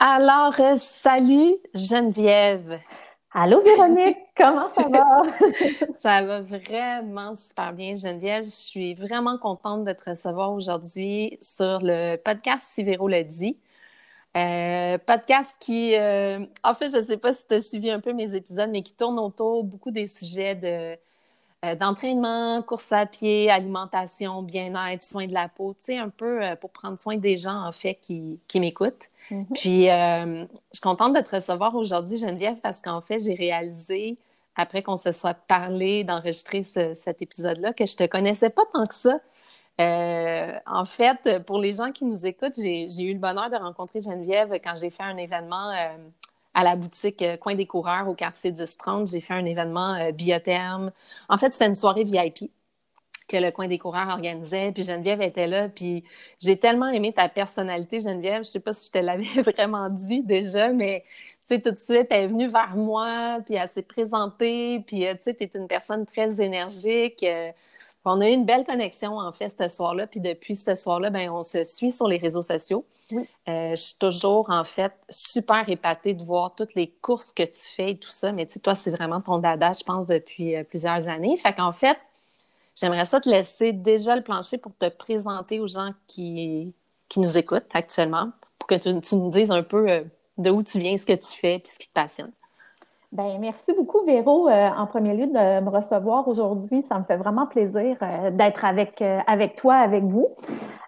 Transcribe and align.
Alors, 0.00 0.54
euh, 0.60 0.76
salut 0.76 1.56
Geneviève. 1.74 2.80
Allô 3.32 3.60
Véronique, 3.62 4.16
comment 4.36 4.72
ça 4.72 4.88
va? 4.88 5.22
ça 5.96 6.22
va 6.22 6.40
vraiment 6.40 7.34
super 7.34 7.72
bien, 7.72 7.96
Geneviève. 7.96 8.44
Je 8.44 8.50
suis 8.50 8.94
vraiment 8.94 9.38
contente 9.38 9.84
de 9.84 9.92
te 9.92 10.10
recevoir 10.10 10.52
aujourd'hui 10.52 11.36
sur 11.42 11.80
le 11.82 12.14
podcast 12.14 12.64
Si 12.68 12.84
Véro 12.84 13.08
le 13.08 13.24
dit. 13.24 13.58
Euh, 14.36 14.98
podcast 14.98 15.56
qui, 15.58 15.96
euh, 15.96 16.46
en 16.62 16.74
fait, 16.74 16.90
je 16.92 16.98
ne 16.98 17.02
sais 17.02 17.16
pas 17.16 17.32
si 17.32 17.46
tu 17.48 17.54
as 17.54 17.60
suivi 17.60 17.90
un 17.90 18.00
peu 18.00 18.12
mes 18.12 18.36
épisodes, 18.36 18.70
mais 18.70 18.82
qui 18.82 18.94
tourne 18.94 19.18
autour 19.18 19.64
beaucoup 19.64 19.90
des 19.90 20.06
sujets 20.06 20.54
de 20.54 20.96
euh, 21.64 21.74
d'entraînement, 21.74 22.62
course 22.62 22.92
à 22.92 23.04
pied, 23.04 23.50
alimentation, 23.50 24.42
bien-être, 24.42 25.02
soins 25.02 25.26
de 25.26 25.34
la 25.34 25.48
peau, 25.48 25.74
tu 25.76 25.86
sais, 25.86 25.98
un 25.98 26.08
peu 26.08 26.40
euh, 26.40 26.54
pour 26.54 26.70
prendre 26.70 27.00
soin 27.00 27.16
des 27.16 27.36
gens, 27.36 27.66
en 27.66 27.72
fait, 27.72 27.96
qui, 27.96 28.38
qui 28.46 28.60
m'écoutent. 28.60 29.08
Mm-hmm. 29.32 29.46
Puis, 29.54 29.90
euh, 29.90 30.44
je 30.44 30.74
suis 30.74 30.80
contente 30.80 31.16
de 31.16 31.20
te 31.20 31.34
recevoir 31.34 31.74
aujourd'hui, 31.74 32.16
Geneviève, 32.16 32.58
parce 32.62 32.80
qu'en 32.80 33.00
fait, 33.00 33.18
j'ai 33.18 33.34
réalisé, 33.34 34.18
après 34.54 34.84
qu'on 34.84 34.96
se 34.96 35.10
soit 35.10 35.34
parlé, 35.34 36.04
d'enregistrer 36.04 36.62
cet 36.62 37.22
épisode-là, 37.22 37.72
que 37.72 37.86
je 37.86 37.96
te 37.96 38.06
connaissais 38.06 38.50
pas 38.50 38.62
tant 38.72 38.84
que 38.84 38.94
ça. 38.94 39.18
en 40.66 40.84
fait, 40.84 41.44
pour 41.44 41.58
les 41.58 41.72
gens 41.72 41.90
qui 41.90 42.04
nous 42.04 42.24
écoutent, 42.24 42.54
j'ai 42.54 43.02
eu 43.02 43.14
le 43.14 43.18
bonheur 43.18 43.50
de 43.50 43.56
rencontrer 43.56 44.00
Geneviève 44.00 44.52
quand 44.62 44.76
j'ai 44.76 44.90
fait 44.90 45.02
un 45.02 45.16
événement 45.16 45.72
à 46.58 46.64
la 46.64 46.74
boutique 46.74 47.22
euh, 47.22 47.36
Coin 47.36 47.54
des 47.54 47.66
coureurs 47.66 48.08
au 48.08 48.14
quartier 48.14 48.50
10-30. 48.50 49.08
J'ai 49.12 49.20
fait 49.20 49.34
un 49.34 49.44
événement 49.44 49.94
euh, 49.94 50.10
biotherme. 50.10 50.90
En 51.28 51.36
fait, 51.38 51.52
c'était 51.52 51.66
une 51.66 51.76
soirée 51.76 52.02
VIP 52.02 52.50
que 53.28 53.36
le 53.36 53.52
Coin 53.52 53.68
des 53.68 53.78
coureurs 53.78 54.08
organisait. 54.08 54.72
Puis 54.72 54.82
Geneviève 54.82 55.22
était 55.22 55.46
là. 55.46 55.68
Puis 55.68 56.02
j'ai 56.40 56.56
tellement 56.58 56.88
aimé 56.88 57.12
ta 57.12 57.28
personnalité, 57.28 58.00
Geneviève. 58.00 58.42
Je 58.42 58.48
sais 58.48 58.60
pas 58.60 58.72
si 58.72 58.88
je 58.88 58.92
te 58.92 58.98
l'avais 58.98 59.42
vraiment 59.52 59.88
dit 59.88 60.24
déjà, 60.24 60.72
mais 60.72 61.04
tu 61.46 61.54
sais, 61.54 61.60
tout 61.60 61.70
de 61.70 61.76
suite, 61.76 62.08
elle 62.10 62.24
est 62.24 62.28
venue 62.28 62.48
vers 62.48 62.76
moi, 62.76 63.38
puis 63.46 63.54
elle 63.54 63.68
s'est 63.68 63.82
présentée. 63.82 64.82
Puis 64.84 65.06
euh, 65.06 65.14
tu 65.14 65.22
sais, 65.22 65.34
tu 65.34 65.44
es 65.44 65.50
une 65.54 65.68
personne 65.68 66.06
très 66.06 66.40
énergique. 66.40 67.24
On 68.08 68.20
a 68.20 68.28
eu 68.28 68.32
une 68.32 68.44
belle 68.44 68.64
connexion, 68.64 69.18
en 69.18 69.32
fait, 69.32 69.48
ce 69.48 69.68
soir-là. 69.68 70.06
Puis 70.06 70.20
depuis 70.20 70.56
ce 70.56 70.74
soir-là, 70.74 71.10
ben, 71.10 71.30
on 71.30 71.42
se 71.42 71.64
suit 71.64 71.90
sur 71.92 72.08
les 72.08 72.18
réseaux 72.18 72.42
sociaux. 72.42 72.84
Euh, 73.12 73.70
je 73.70 73.74
suis 73.80 73.98
toujours, 73.98 74.50
en 74.50 74.64
fait, 74.64 74.92
super 75.08 75.68
épatée 75.68 76.14
de 76.14 76.22
voir 76.22 76.54
toutes 76.54 76.74
les 76.74 76.88
courses 76.88 77.32
que 77.32 77.42
tu 77.42 77.62
fais 77.74 77.92
et 77.92 77.98
tout 77.98 78.10
ça. 78.10 78.32
Mais 78.32 78.46
tu 78.46 78.54
sais, 78.54 78.60
toi, 78.60 78.74
c'est 78.74 78.90
vraiment 78.90 79.20
ton 79.20 79.38
dada, 79.38 79.72
je 79.72 79.82
pense, 79.82 80.06
depuis 80.06 80.56
euh, 80.56 80.64
plusieurs 80.64 81.08
années. 81.08 81.36
Fait 81.36 81.54
qu'en 81.54 81.72
fait, 81.72 81.98
j'aimerais 82.76 83.06
ça 83.06 83.20
te 83.20 83.28
laisser 83.28 83.72
déjà 83.72 84.16
le 84.16 84.22
plancher 84.22 84.58
pour 84.58 84.72
te 84.76 84.88
présenter 84.88 85.60
aux 85.60 85.68
gens 85.68 85.92
qui, 86.06 86.74
qui 87.08 87.20
nous 87.20 87.38
écoutent 87.38 87.64
actuellement, 87.72 88.30
pour 88.58 88.66
que 88.66 88.74
tu, 88.74 89.16
nous 89.16 89.30
dises 89.30 89.50
un 89.50 89.62
peu 89.62 89.88
euh, 89.88 90.04
de 90.36 90.50
où 90.50 90.62
tu 90.62 90.78
viens, 90.78 90.96
ce 90.98 91.06
que 91.06 91.14
tu 91.14 91.38
fais 91.38 91.56
et 91.56 91.62
ce 91.64 91.78
qui 91.78 91.88
te 91.88 91.94
passionne. 91.94 92.32
Ben, 93.10 93.38
merci 93.40 93.72
beaucoup, 93.74 94.04
Véro, 94.04 94.50
euh, 94.50 94.68
en 94.68 94.86
premier 94.86 95.14
lieu, 95.16 95.28
de 95.28 95.60
me 95.60 95.70
recevoir 95.70 96.28
aujourd'hui. 96.28 96.82
Ça 96.86 96.98
me 96.98 97.04
fait 97.04 97.16
vraiment 97.16 97.46
plaisir 97.46 97.96
euh, 98.02 98.30
d'être 98.30 98.66
avec, 98.66 99.00
euh, 99.00 99.20
avec 99.26 99.56
toi, 99.56 99.76
avec 99.76 100.04
vous. 100.04 100.28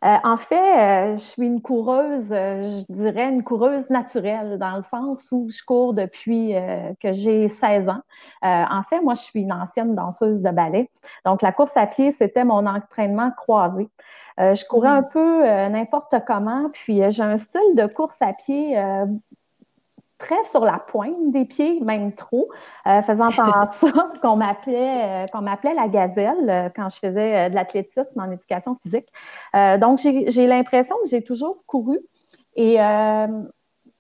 en 0.03 0.37
fait, 0.37 1.15
je 1.15 1.21
suis 1.21 1.47
une 1.47 1.63
coureuse, 1.63 2.29
je 2.29 2.93
dirais 2.93 3.29
une 3.31 3.43
coureuse 3.43 3.89
naturelle, 3.91 4.59
dans 4.59 4.77
le 4.77 4.83
sens 4.83 5.31
où 5.33 5.49
je 5.51 5.63
cours 5.63 5.93
depuis 5.93 6.55
que 7.01 7.13
j'ai 7.13 7.49
16 7.49 7.89
ans. 7.91 8.01
en 8.43 8.83
fait, 8.89 9.01
moi, 9.03 9.13
je 9.13 9.21
suis 9.21 9.41
une 9.41 9.53
ancienne 9.53 9.95
danseuse 9.95 10.41
de 10.41 10.51
ballet. 10.51 10.91
Donc, 11.27 11.43
la 11.43 11.53
course 11.53 11.77
à 11.77 11.87
pied, 11.87 12.13
c'était 12.13 12.45
mon 12.45 12.65
entraînement 12.67 13.31
croisé. 13.37 13.91
je 14.39 14.65
courais 14.69 14.89
mmh. 14.89 14.99
un 14.99 15.03
peu 15.03 15.47
n'importe 15.69 16.15
comment, 16.27 16.71
puis 16.73 17.03
j'ai 17.11 17.23
un 17.23 17.37
style 17.37 17.75
de 17.75 17.87
course 17.87 18.23
à 18.23 18.33
pied 18.33 18.79
très 20.21 20.41
sur 20.45 20.65
la 20.65 20.79
pointe 20.79 21.33
des 21.33 21.45
pieds, 21.45 21.81
même 21.81 22.13
trop, 22.13 22.49
euh, 22.87 23.03
faisant 23.03 23.27
en 23.39 23.73
sorte 23.73 24.21
qu'on 24.21 24.37
m'appelait 24.37 25.25
euh, 25.25 25.27
qu'on 25.33 25.41
m'appelait 25.41 25.75
la 25.75 25.89
gazelle 25.89 26.49
euh, 26.49 26.69
quand 26.75 26.89
je 26.89 26.99
faisais 26.99 27.51
de 27.51 27.55
l'athlétisme 27.55 28.21
en 28.21 28.31
éducation 28.31 28.77
physique. 28.77 29.09
donc, 29.55 29.99
j'ai 29.99 30.47
l'impression 30.47 30.95
que 31.03 31.09
j'ai 31.09 31.25
toujours 31.25 31.65
couru. 31.67 31.99
Et 32.55 32.79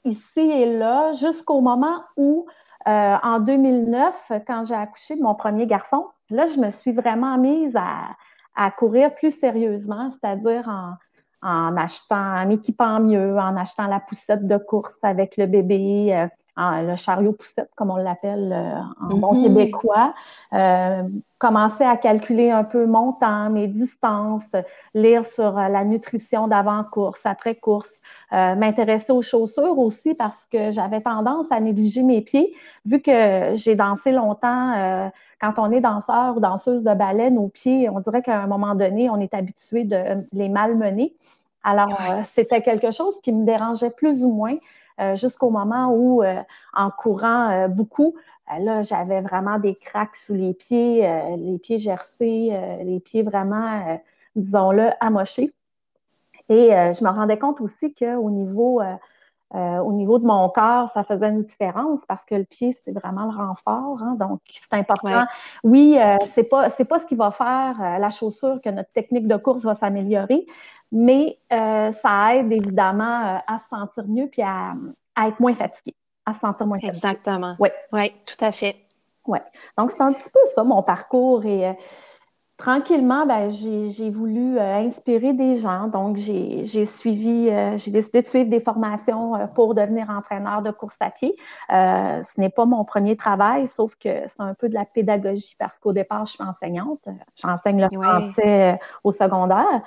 ici 0.04 0.40
et 0.40 0.78
là, 0.78 1.12
jusqu'au 1.12 1.60
moment 1.60 2.02
où, 2.16 2.46
en 2.86 3.40
2009, 3.40 4.32
quand 4.46 4.64
j'ai 4.64 4.74
accouché 4.74 5.16
de 5.16 5.22
mon 5.22 5.34
premier 5.34 5.66
garçon, 5.66 6.06
là, 6.30 6.46
je 6.46 6.60
me 6.60 6.70
suis 6.70 6.92
vraiment 6.92 7.38
mise 7.38 7.74
à, 7.76 8.10
à 8.54 8.70
courir 8.70 9.14
plus 9.14 9.30
sérieusement, 9.30 10.10
c'est-à-dire 10.10 10.68
en, 10.68 10.94
en 11.42 11.76
achetant, 11.76 12.36
en 12.36 12.50
équipant 12.50 13.00
mieux, 13.00 13.36
en 13.38 13.56
achetant 13.56 13.86
la 13.86 14.00
poussette 14.00 14.46
de 14.46 14.56
course 14.56 14.98
avec 15.02 15.36
le 15.36 15.46
bébé, 15.46 16.28
euh, 16.60 16.82
le 16.82 16.96
chariot 16.96 17.32
poussette, 17.32 17.70
comme 17.74 17.90
on 17.90 17.96
l'appelle 17.96 18.52
euh, 18.52 18.80
en 19.00 19.14
bon 19.14 19.34
mm-hmm. 19.34 19.42
québécois. 19.44 20.14
Euh, 20.52 21.04
commencer 21.38 21.84
à 21.84 21.96
calculer 21.96 22.50
un 22.50 22.64
peu 22.64 22.84
mon 22.86 23.12
temps, 23.12 23.48
mes 23.48 23.66
distances, 23.66 24.54
lire 24.92 25.24
sur 25.24 25.52
la 25.52 25.84
nutrition 25.84 26.48
d'avant-course, 26.48 27.20
après-course, 27.24 27.90
m'intéresser 28.30 29.10
aux 29.10 29.22
chaussures 29.22 29.78
aussi 29.78 30.14
parce 30.14 30.44
que 30.44 30.70
j'avais 30.70 31.00
tendance 31.00 31.46
à 31.50 31.58
négliger 31.58 32.02
mes 32.02 32.20
pieds, 32.20 32.54
vu 32.84 33.00
que 33.00 33.52
j'ai 33.54 33.74
dansé 33.74 34.12
longtemps 34.12 35.10
quand 35.40 35.58
on 35.58 35.70
est 35.70 35.80
danseur 35.80 36.36
ou 36.36 36.40
danseuse 36.40 36.84
de 36.84 36.94
ballet, 36.94 37.30
nos 37.30 37.48
pieds, 37.48 37.88
on 37.88 38.00
dirait 38.00 38.22
qu'à 38.22 38.40
un 38.40 38.46
moment 38.46 38.74
donné, 38.74 39.08
on 39.08 39.18
est 39.18 39.32
habitué 39.32 39.84
de 39.84 40.26
les 40.32 40.48
malmener. 40.48 41.14
Alors, 41.62 41.98
euh, 42.00 42.22
c'était 42.34 42.62
quelque 42.62 42.90
chose 42.90 43.20
qui 43.22 43.32
me 43.32 43.44
dérangeait 43.44 43.90
plus 43.90 44.24
ou 44.24 44.30
moins 44.30 44.56
euh, 45.00 45.16
jusqu'au 45.16 45.50
moment 45.50 45.92
où, 45.94 46.22
euh, 46.22 46.42
en 46.74 46.90
courant 46.90 47.68
beaucoup, 47.68 48.14
là, 48.58 48.82
j'avais 48.82 49.20
vraiment 49.20 49.58
des 49.58 49.74
craques 49.74 50.16
sous 50.16 50.34
les 50.34 50.54
pieds, 50.54 51.08
les 51.38 51.58
pieds 51.58 51.78
gercés, 51.78 52.52
les 52.82 52.98
pieds 52.98 53.22
vraiment, 53.22 54.00
disons-le, 54.34 54.90
amochés. 55.00 55.52
Et 56.48 56.70
je 56.70 57.04
me 57.04 57.10
rendais 57.10 57.38
compte 57.38 57.60
aussi 57.60 57.94
qu'au 57.94 58.28
niveau 58.30 58.80
euh, 59.52 59.78
au 59.78 59.92
niveau 59.92 60.20
de 60.20 60.26
mon 60.26 60.48
corps, 60.48 60.90
ça 60.90 61.02
faisait 61.02 61.28
une 61.28 61.42
différence 61.42 62.00
parce 62.06 62.24
que 62.24 62.36
le 62.36 62.44
pied, 62.44 62.72
c'est 62.72 62.92
vraiment 62.92 63.24
le 63.24 63.36
renfort. 63.36 64.00
Hein, 64.00 64.16
donc, 64.18 64.40
c'est 64.46 64.74
important. 64.74 65.24
Oui, 65.64 65.98
euh, 65.98 66.16
c'est 66.34 66.44
pas 66.44 66.70
c'est 66.70 66.84
pas 66.84 67.00
ce 67.00 67.06
qui 67.06 67.16
va 67.16 67.32
faire 67.32 67.74
euh, 67.80 67.98
la 67.98 68.10
chaussure 68.10 68.60
que 68.60 68.68
notre 68.68 68.92
technique 68.92 69.26
de 69.26 69.36
course 69.36 69.62
va 69.62 69.74
s'améliorer, 69.74 70.46
mais 70.92 71.38
ça 71.50 72.36
aide 72.36 72.52
évidemment 72.52 73.42
à 73.46 73.58
se 73.58 73.68
sentir 73.68 74.04
mieux 74.06 74.28
puis 74.28 74.42
à, 74.42 74.74
être 75.26 75.40
moins 75.40 75.54
fatigué, 75.54 75.96
à 76.26 76.32
se 76.32 76.40
sentir 76.40 76.66
moins 76.66 76.78
fatigué. 76.78 76.96
Exactement. 76.96 77.56
Oui, 77.58 77.70
ouais, 77.92 78.12
tout 78.24 78.44
à 78.44 78.52
fait. 78.52 78.76
Oui. 79.26 79.38
Donc, 79.76 79.90
c'est 79.90 80.02
un 80.02 80.12
petit 80.12 80.30
peu 80.32 80.40
ça, 80.54 80.62
mon 80.62 80.82
parcours. 80.82 81.44
Et 81.44 81.76
tranquillement, 82.60 83.24
ben, 83.24 83.50
j'ai 83.50 84.10
voulu 84.10 84.58
euh, 84.58 84.76
inspirer 84.76 85.32
des 85.32 85.56
gens. 85.56 85.88
Donc, 85.88 86.16
j'ai 86.18 86.84
suivi, 86.84 87.48
euh, 87.48 87.76
j'ai 87.78 87.90
décidé 87.90 88.20
de 88.20 88.28
suivre 88.28 88.50
des 88.50 88.60
formations 88.60 89.34
euh, 89.34 89.46
pour 89.46 89.74
devenir 89.74 90.10
entraîneur 90.10 90.60
de 90.60 90.70
course 90.70 90.96
à 91.00 91.10
pied. 91.10 91.34
ce 91.70 92.40
n'est 92.40 92.50
pas 92.50 92.66
mon 92.66 92.84
premier 92.84 93.16
travail, 93.16 93.66
sauf 93.66 93.94
que 93.96 94.10
c'est 94.28 94.40
un 94.40 94.54
peu 94.54 94.68
de 94.68 94.74
la 94.74 94.84
pédagogie 94.84 95.56
parce 95.58 95.78
qu'au 95.78 95.92
départ, 95.92 96.26
je 96.26 96.32
suis 96.32 96.44
enseignante. 96.44 97.08
J'enseigne 97.34 97.88
le 97.90 97.98
français 97.98 98.78
au 99.04 99.10
secondaire. 99.10 99.80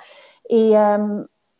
Et 0.50 0.74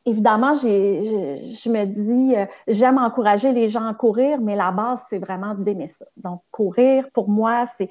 évidemment, 0.04 0.54
je 0.54 1.70
me 1.70 1.84
dis, 1.84 2.34
j'aime 2.66 2.98
encourager 2.98 3.52
les 3.52 3.68
gens 3.68 3.86
à 3.86 3.94
courir, 3.94 4.40
mais 4.40 4.56
la 4.56 4.72
base, 4.72 5.02
c'est 5.08 5.18
vraiment 5.18 5.54
d'aimer 5.54 5.86
ça. 5.86 6.06
Donc, 6.16 6.42
courir, 6.50 7.06
pour 7.14 7.28
moi, 7.28 7.66
c'est 7.78 7.88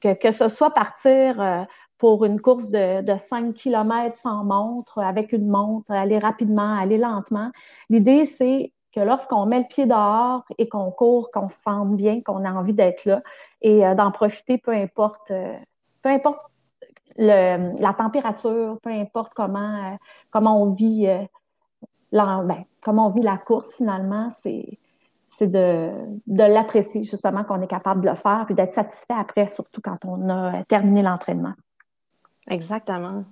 que, 0.00 0.12
que 0.12 0.32
ce 0.32 0.48
soit 0.48 0.70
partir 0.70 1.66
pour 1.98 2.24
une 2.24 2.40
course 2.40 2.68
de, 2.68 3.02
de 3.02 3.16
5 3.16 3.54
km 3.54 4.16
sans 4.16 4.44
montre, 4.44 4.98
avec 4.98 5.32
une 5.32 5.48
montre, 5.48 5.90
aller 5.90 6.18
rapidement, 6.18 6.76
aller 6.76 6.98
lentement. 6.98 7.50
L'idée, 7.88 8.26
c'est 8.26 8.72
que 8.94 9.00
lorsqu'on 9.00 9.46
met 9.46 9.60
le 9.60 9.66
pied 9.66 9.86
dehors 9.86 10.44
et 10.58 10.68
qu'on 10.68 10.90
court, 10.90 11.30
qu'on 11.32 11.48
se 11.48 11.60
sente 11.60 11.96
bien, 11.96 12.20
qu'on 12.20 12.44
a 12.44 12.52
envie 12.52 12.74
d'être 12.74 13.04
là 13.04 13.22
et 13.60 13.84
euh, 13.84 13.94
d'en 13.94 14.10
profiter, 14.12 14.58
peu 14.58 14.72
importe, 14.72 15.30
euh, 15.30 15.56
peu 16.02 16.10
importe 16.10 16.40
la 17.16 17.94
température, 17.96 18.78
peu 18.82 18.90
importe 18.90 19.34
comment, 19.34 19.96
euh, 20.34 20.40
on 20.40 20.70
vit 20.70 21.06
la, 22.10 22.42
ben, 22.42 22.64
comment 22.80 23.06
on 23.06 23.10
vit 23.10 23.22
la 23.22 23.38
course 23.38 23.72
finalement, 23.76 24.30
c'est 24.42 24.78
c'est 25.36 25.48
de, 25.48 25.90
de 26.26 26.44
l'apprécier 26.44 27.02
justement 27.02 27.44
qu'on 27.44 27.60
est 27.60 27.66
capable 27.66 28.02
de 28.02 28.08
le 28.08 28.14
faire 28.14 28.46
et 28.48 28.54
d'être 28.54 28.72
satisfait 28.72 29.14
après, 29.16 29.46
surtout 29.46 29.80
quand 29.80 30.04
on 30.04 30.28
a 30.28 30.62
terminé 30.64 31.02
l'entraînement. 31.02 31.54
Exactement. 32.48 33.24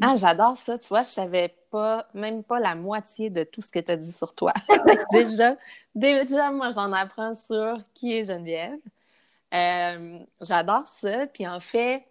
Ah, 0.00 0.14
j'adore 0.16 0.56
ça. 0.56 0.78
Tu 0.78 0.88
vois, 0.88 1.02
je 1.02 1.08
savais 1.08 1.54
pas, 1.70 2.06
même 2.14 2.44
pas 2.44 2.58
la 2.58 2.74
moitié 2.74 3.30
de 3.30 3.44
tout 3.44 3.60
ce 3.60 3.70
que 3.70 3.78
tu 3.80 3.90
as 3.90 3.96
dit 3.96 4.12
sur 4.12 4.34
toi. 4.34 4.52
déjà, 5.12 5.56
déjà, 5.94 6.50
moi, 6.50 6.70
j'en 6.70 6.92
apprends 6.92 7.34
sur 7.34 7.80
qui 7.94 8.16
est 8.16 8.24
Geneviève. 8.24 8.78
Euh, 9.54 10.18
j'adore 10.40 10.86
ça. 10.86 11.26
Puis 11.26 11.46
en 11.46 11.60
fait, 11.60 12.04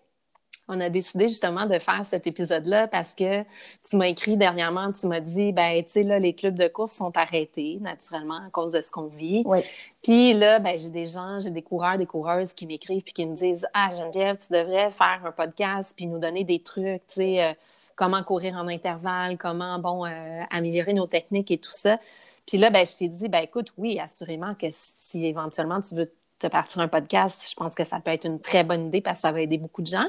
on 0.68 0.81
a 0.81 0.90
décidé 0.90 1.30
justement 1.30 1.66
de 1.66 1.80
faire 1.80 2.04
cet 2.04 2.28
épisode-là 2.28 2.88
parce 2.88 3.14
que 3.14 3.44
tu 3.88 3.96
m'as 3.96 4.08
écrit 4.08 4.36
dernièrement, 4.36 4.92
tu 4.92 5.08
m'as 5.08 5.22
dit, 5.22 5.54
ben, 5.54 5.81
tu 5.84 5.92
sais, 5.92 6.04
là, 6.04 6.19
les 6.19 6.34
clubs 6.34 6.56
de 6.56 6.68
course 6.68 6.94
sont 6.94 7.16
arrêtés, 7.18 7.78
naturellement, 7.81 8.46
à 8.48 8.50
cause 8.52 8.74
de 8.74 8.81
ce 8.81 8.92
qu'on 8.92 9.08
vit. 9.08 9.44
Oui. 9.46 9.60
Puis 10.04 10.34
là, 10.34 10.60
ben, 10.60 10.78
j'ai 10.78 10.90
des 10.90 11.06
gens, 11.06 11.40
j'ai 11.40 11.52
des 11.52 11.62
coureurs, 11.62 11.98
des 11.98 12.06
coureuses 12.06 12.54
qui 12.54 12.68
m'écrivent 12.68 13.04
puis 13.04 13.14
qui 13.14 13.25
me 13.25 13.36
disent, 13.36 13.68
ah, 13.74 13.90
Geneviève, 13.92 14.38
tu 14.38 14.52
devrais 14.52 14.92
faire 14.92 15.22
un 15.24 15.31
podcast 15.31 15.94
puis 15.96 16.06
nous 16.06 16.19
donner 16.19 16.44
des 16.44 16.60
trucs, 16.60 17.06
tu 17.08 17.13
sais, 17.13 17.44
euh, 17.44 17.54
comment 17.96 18.22
courir 18.24 18.56
en 18.56 18.68
intervalle, 18.68 19.38
comment, 19.38 19.80
bon, 19.80 20.06
euh, 20.06 20.44
améliorer 20.52 20.94
nos 20.94 21.08
techniques 21.08 21.52
et 21.52 21.58
tout 21.58 21.72
ça. 21.72 21.98
Puis 22.46 22.58
là, 22.58 22.70
ben, 22.70 22.86
je 22.86 22.98
t'ai 22.98 23.08
dit, 23.08 23.30
ben, 23.30 23.40
écoute, 23.40 23.74
oui, 23.78 24.00
assurément 24.00 24.54
que 24.56 24.68
si 24.72 25.25
éventuellement 25.25 25.81
tu 25.81 25.96
veux 25.96 26.12
te 26.40 26.48
partir 26.48 26.81
un 26.81 26.88
podcast, 26.88 27.46
je 27.50 27.56
pense 27.56 27.74
que 27.74 27.84
ça 27.84 28.00
peut 28.00 28.12
être 28.12 28.25
une 28.25 28.40
très 28.40 28.63
bonne 28.63 28.88
idée 28.88 29.02
parce 29.02 29.20
que 29.20 29.22
ça 29.22 29.31
va 29.31 29.42
aider 29.42 29.58
beaucoup 29.58 29.81
de 29.81 29.88
gens. 29.88 30.08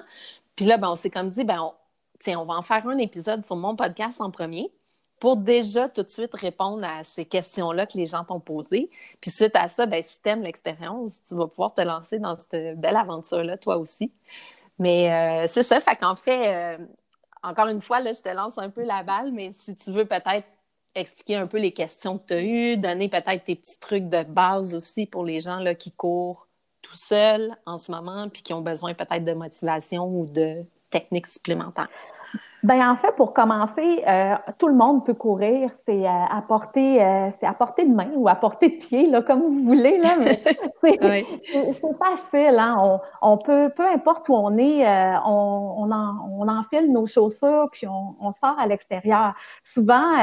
Puis 0.59 0.67
là, 0.67 0.77
ben, 0.77 0.91
on 0.91 0.97
s'est 0.97 1.09
comme 1.09 1.31
dit, 1.31 1.45
ben, 1.45 1.63
on, 1.63 2.37
on 2.37 2.45
va 2.45 2.55
en 2.55 2.63
faire 2.63 2.85
un 2.89 2.99
épisode 2.99 3.45
sur 3.45 3.55
mon 3.55 3.77
podcast 3.77 4.21
en 4.21 4.33
premier 4.33 4.73
pour 5.21 5.37
déjà 5.37 5.89
tout 5.89 6.03
de 6.03 6.11
suite 6.11 6.35
répondre 6.35 6.85
à 6.85 7.05
ces 7.05 7.25
questions-là 7.25 7.87
que 7.87 7.97
les 7.97 8.07
gens 8.07 8.25
t'ont 8.25 8.41
posées. 8.41 8.91
Puis 9.21 9.31
suite 9.31 9.55
à 9.55 9.69
ça, 9.69 9.87
ben, 9.87 10.03
si 10.03 10.21
tu 10.21 10.29
aimes 10.29 10.43
l'expérience, 10.43 11.23
tu 11.23 11.37
vas 11.37 11.47
pouvoir 11.47 11.75
te 11.75 11.81
lancer 11.81 12.19
dans 12.19 12.35
cette 12.35 12.77
belle 12.77 12.97
aventure-là, 12.97 13.57
toi 13.57 13.77
aussi. 13.77 14.13
Mais 14.81 15.13
euh, 15.13 15.47
c'est 15.47 15.63
ça, 15.63 15.81
fait 15.81 15.95
qu'en 15.95 16.17
fait, 16.17 16.53
euh, 16.53 16.79
encore 17.45 17.69
une 17.69 17.81
fois, 17.81 18.01
là, 18.01 18.13
je 18.13 18.21
te 18.21 18.29
lance 18.29 18.59
un 18.59 18.69
peu 18.69 18.83
la 18.83 19.05
balle, 19.05 19.31
mais 19.31 19.53
si 19.53 19.77
tu 19.77 19.93
veux 19.93 20.07
peut-être 20.07 20.49
expliquer 20.97 21.37
un 21.37 21.47
peu 21.47 21.59
les 21.59 21.71
questions 21.71 22.19
que 22.19 22.27
tu 22.27 22.35
as 22.35 22.43
eues, 22.43 22.77
donner 22.79 23.09
peut-être 23.09 23.45
tes 23.45 23.55
petits 23.55 23.79
trucs 23.79 24.09
de 24.09 24.25
base 24.25 24.75
aussi 24.75 25.07
pour 25.07 25.25
les 25.25 25.39
gens 25.39 25.61
là, 25.61 25.77
qui 25.77 25.93
courent 25.93 26.48
tout 26.83 26.97
seuls 26.97 27.55
en 27.67 27.79
ce 27.79 27.91
moment, 27.91 28.29
puis 28.29 28.43
qui 28.43 28.53
ont 28.55 28.61
besoin 28.61 28.95
peut-être 28.95 29.25
de 29.25 29.33
motivation 29.33 30.07
ou 30.07 30.27
de 30.27 30.65
techniques 30.91 31.27
supplémentaires? 31.27 31.89
Ben 32.65 32.91
en 32.91 32.97
fait, 32.97 33.13
pour 33.13 33.35
commencer, 33.35 34.03
euh, 34.09 34.35
tout 34.59 34.67
le 34.67 34.75
monde 34.75 35.05
peut 35.07 35.15
courir. 35.15 35.71
C'est 35.87 36.05
euh, 36.05 36.09
à 36.09 36.43
portée, 36.43 37.01
euh, 37.01 37.29
c'est 37.39 37.47
à 37.47 37.55
portée 37.55 37.85
de 37.85 37.95
main 37.95 38.11
ou 38.17 38.29
à 38.29 38.35
portée 38.35 38.71
de 38.71 38.77
pied, 38.79 39.09
là, 39.09 39.23
comme 39.23 39.41
vous 39.41 39.65
voulez. 39.65 39.99
Là, 39.99 40.09
mais 40.19 40.35
c'est, 40.83 40.99
facile. 40.99 42.59
Hein? 42.59 42.77
On, 42.81 43.01
on, 43.23 43.39
peut, 43.39 43.71
peu 43.77 43.87
importe 43.87 44.29
où 44.29 44.35
on 44.35 44.59
est, 44.59 44.85
on, 45.25 45.75
on, 45.79 45.93
en, 45.93 46.17
on 46.33 46.49
enfile 46.49 46.93
nos 46.93 47.07
chaussures 47.07 47.69
puis 47.71 47.87
on, 47.87 48.17
on 48.21 48.33
sort 48.33 48.59
à 48.59 48.67
l'extérieur. 48.67 49.35
Souvent, 49.63 50.17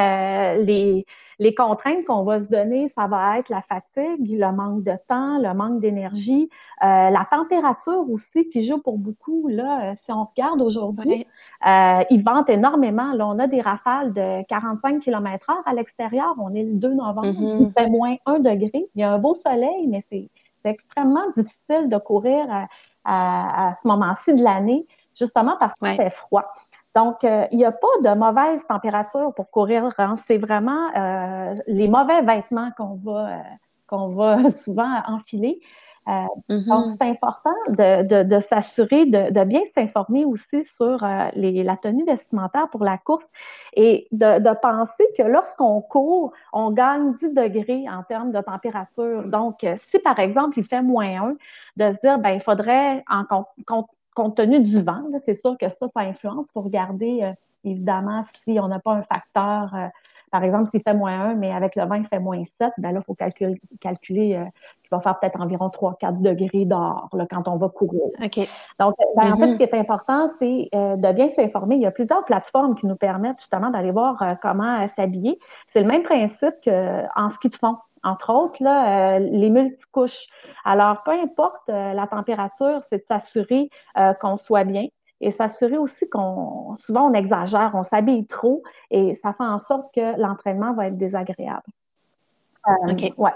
les 0.57 1.05
les 1.39 1.53
contraintes 1.53 2.05
qu'on 2.05 2.23
va 2.23 2.39
se 2.39 2.47
donner, 2.47 2.87
ça 2.87 3.07
va 3.07 3.39
être 3.39 3.49
la 3.49 3.61
fatigue, 3.61 4.39
le 4.39 4.51
manque 4.51 4.83
de 4.83 4.93
temps, 5.07 5.39
le 5.39 5.53
manque 5.53 5.79
d'énergie, 5.79 6.49
euh, 6.83 7.09
la 7.09 7.27
température 7.29 8.09
aussi 8.09 8.49
qui 8.49 8.63
joue 8.63 8.81
pour 8.81 8.97
beaucoup. 8.97 9.47
Là, 9.47 9.91
euh, 9.91 9.93
si 9.95 10.11
on 10.11 10.25
regarde 10.25 10.61
aujourd'hui, 10.61 11.25
euh, 11.67 12.03
il 12.09 12.23
vente 12.23 12.49
énormément. 12.49 13.13
Là, 13.13 13.27
on 13.27 13.39
a 13.39 13.47
des 13.47 13.61
rafales 13.61 14.13
de 14.13 14.43
45 14.47 15.01
km/h 15.01 15.53
à 15.65 15.73
l'extérieur. 15.73 16.35
On 16.39 16.53
est 16.53 16.63
le 16.63 16.73
2 16.73 16.93
novembre, 16.93 17.25
mm-hmm. 17.25 17.61
il 17.61 17.71
fait 17.77 17.89
moins 17.89 18.15
1 18.25 18.39
degré. 18.39 18.87
Il 18.95 19.01
y 19.01 19.03
a 19.03 19.13
un 19.13 19.19
beau 19.19 19.33
soleil, 19.33 19.87
mais 19.87 20.03
c'est 20.09 20.29
extrêmement 20.63 21.29
difficile 21.35 21.89
de 21.89 21.97
courir 21.97 22.67
à, 23.03 23.71
ce 23.81 23.87
moment-ci 23.87 24.33
de 24.33 24.43
l'année, 24.43 24.87
justement 25.17 25.57
parce 25.59 25.73
qu'il 25.75 25.89
fait 25.91 26.09
froid. 26.09 26.45
Donc, 26.95 27.25
euh, 27.25 27.45
il 27.51 27.57
n'y 27.57 27.65
a 27.65 27.73
pas 27.73 27.87
de 28.03 28.17
mauvaise 28.17 28.65
température 28.67 29.33
pour 29.35 29.51
courir. 29.51 29.91
Hein. 29.97 30.15
C'est 30.27 30.37
vraiment 30.37 30.89
euh, 30.95 31.53
les 31.67 31.89
mauvais 31.89 32.21
vêtements 32.21 32.71
qu'on 32.77 32.95
va, 32.95 33.27
euh, 33.27 33.39
qu'on 33.85 34.09
va 34.09 34.49
souvent 34.51 35.01
enfiler. 35.07 35.59
Mm-hmm. 36.07 36.67
Donc, 36.67 36.95
c'est 37.01 37.09
important 37.09 37.55
de, 37.67 38.23
de, 38.23 38.39
s'assurer 38.39 39.07
de, 39.07 39.31
de, 39.31 39.43
bien 39.43 39.61
s'informer 39.73 40.23
aussi 40.23 40.63
sur 40.63 41.03
les, 41.33 41.63
la 41.63 41.77
tenue 41.77 42.05
vestimentaire 42.05 42.69
pour 42.69 42.83
la 42.83 42.99
course 42.99 43.25
et 43.73 44.07
de, 44.11 44.53
penser 44.61 45.03
que 45.17 45.23
lorsqu'on 45.23 45.81
court, 45.81 46.31
on 46.53 46.69
gagne 46.69 47.13
10 47.13 47.33
degrés 47.33 47.85
en 47.89 48.03
termes 48.03 48.31
de 48.31 48.39
température. 48.39 49.23
Donc, 49.23 49.65
si 49.89 49.97
par 49.97 50.19
exemple, 50.19 50.59
il 50.59 50.63
fait 50.63 50.83
moins 50.83 51.23
1, 51.23 51.35
de 51.77 51.91
se 51.91 51.99
dire, 52.01 52.19
ben, 52.19 52.29
il 52.29 52.41
faudrait 52.41 53.03
en 53.09 53.25
compte, 54.15 54.37
tenu 54.37 54.59
du 54.61 54.81
vent, 54.81 55.03
c'est 55.19 55.35
sûr 55.35 55.55
que 55.59 55.69
ça, 55.69 55.87
ça 55.87 55.99
influence. 56.01 56.47
Il 56.49 56.53
faut 56.53 56.61
regarder, 56.61 57.19
euh, 57.21 57.33
évidemment, 57.63 58.21
si 58.43 58.57
on 58.59 58.67
n'a 58.67 58.79
pas 58.79 58.93
un 58.93 59.03
facteur, 59.03 59.71
euh, 59.75 59.87
par 60.31 60.43
exemple, 60.43 60.69
s'il 60.69 60.81
fait 60.81 60.95
moins 60.95 61.31
1, 61.31 61.35
mais 61.35 61.51
avec 61.51 61.75
le 61.75 61.83
vent, 61.83 61.95
il 61.95 62.07
fait 62.07 62.19
moins 62.19 62.43
7, 62.43 62.73
ben 62.79 62.91
là, 62.91 62.99
il 63.01 63.05
faut 63.05 63.13
calculer, 63.13 63.61
calculer 63.79 64.35
euh, 64.35 64.43
qu'il 64.81 64.89
va 64.91 64.99
faire 64.99 65.19
peut-être 65.19 65.39
environ 65.39 65.67
3-4 65.67 66.21
degrés 66.21 66.65
dehors 66.65 67.09
quand 67.29 67.47
on 67.47 67.57
va 67.57 67.69
courir. 67.69 68.01
OK. 68.23 68.39
Donc, 68.79 68.95
ben, 69.15 69.33
en 69.33 69.37
fait, 69.37 69.43
ce 69.43 69.51
mm-hmm. 69.51 69.57
qui 69.57 69.63
est 69.63 69.73
important, 69.75 70.29
c'est 70.39 70.69
de 70.73 71.11
bien 71.13 71.29
s'informer. 71.29 71.75
Il 71.75 71.81
y 71.81 71.85
a 71.85 71.91
plusieurs 71.91 72.25
plateformes 72.25 72.75
qui 72.75 72.87
nous 72.87 72.95
permettent 72.95 73.39
justement 73.39 73.69
d'aller 73.69 73.91
voir 73.91 74.21
comment 74.41 74.85
s'habiller. 74.95 75.39
C'est 75.67 75.81
le 75.81 75.87
même 75.87 76.03
principe 76.03 76.55
qu'en 76.63 77.29
ski 77.29 77.49
de 77.49 77.55
fond 77.55 77.77
entre 78.05 78.31
autres, 78.31 78.63
là, 78.63 79.15
euh, 79.15 79.19
les 79.19 79.49
multicouches. 79.49 80.27
Alors, 80.63 81.03
peu 81.03 81.11
importe 81.11 81.67
euh, 81.69 81.93
la 81.93 82.07
température, 82.07 82.81
c'est 82.89 82.99
de 82.99 83.05
s'assurer 83.07 83.69
euh, 83.97 84.13
qu'on 84.13 84.37
soit 84.37 84.63
bien 84.63 84.85
et 85.21 85.31
s'assurer 85.31 85.77
aussi 85.77 86.07
qu'on, 86.07 86.75
souvent 86.77 87.09
on 87.09 87.13
exagère, 87.13 87.71
on 87.73 87.83
s'habille 87.83 88.27
trop 88.27 88.61
et 88.91 89.13
ça 89.15 89.33
fait 89.33 89.43
en 89.43 89.59
sorte 89.59 89.93
que 89.93 90.19
l'entraînement 90.19 90.73
va 90.73 90.87
être 90.87 90.97
désagréable. 90.97 91.63
OK. 92.87 93.13
Ouais. 93.17 93.31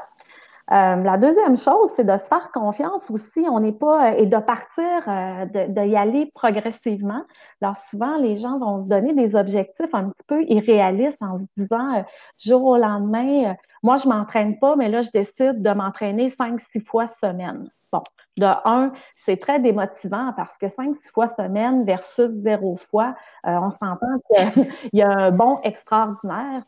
Euh, 0.71 0.95
la 0.98 1.18
deuxième 1.18 1.57
chose, 1.57 1.92
c'est 1.95 2.04
de 2.04 2.16
se 2.18 2.27
faire 2.27 2.51
confiance 2.51 3.10
aussi. 3.10 3.45
On 3.50 3.60
n'est 3.60 3.71
pas 3.71 4.16
et 4.18 4.27
de 4.27 4.38
partir, 4.38 4.86
euh, 5.07 5.45
de, 5.45 5.95
aller 5.95 6.31
progressivement. 6.36 7.24
Alors 7.62 7.75
souvent, 7.75 8.18
les 8.18 8.36
gens 8.36 8.60
vont 8.60 8.81
se 8.81 8.88
donner 8.88 9.13
des 9.13 9.36
objectifs 9.36 9.94
un 9.94 10.10
petit 10.10 10.24
peu 10.27 10.44
irréalistes 10.44 11.21
en 11.21 11.39
se 11.39 11.45
disant 11.57 11.98
euh, 11.98 12.01
jour 12.38 12.66
au 12.66 12.77
lendemain, 12.77 13.56
moi 13.81 13.95
je 13.98 14.07
m'entraîne 14.07 14.60
pas, 14.60 14.75
mais 14.75 14.89
là 14.89 15.01
je 15.01 15.10
décide 15.12 15.62
de 15.62 15.69
m'entraîner 15.71 16.30
cinq, 16.30 16.60
six 16.60 16.81
fois 16.81 17.07
semaine. 17.07 17.69
Bon, 17.92 18.04
de 18.38 18.45
un, 18.45 18.92
c'est 19.16 19.38
très 19.38 19.60
démotivant 19.60 20.33
parce 20.38 20.60
que 20.60 20.68
cinq, 20.68 20.94
six 20.94 21.10
fois 21.10 21.27
semaine 21.27 21.83
versus 21.83 22.30
zéro 22.30 22.75
fois, 22.75 23.16
on 23.44 23.71
s'entend 23.71 24.19
qu'il 24.31 24.71
y 24.94 25.01
a 25.01 25.10
un 25.10 25.31
bon 25.31 25.60
extraordinaire. 25.63 26.62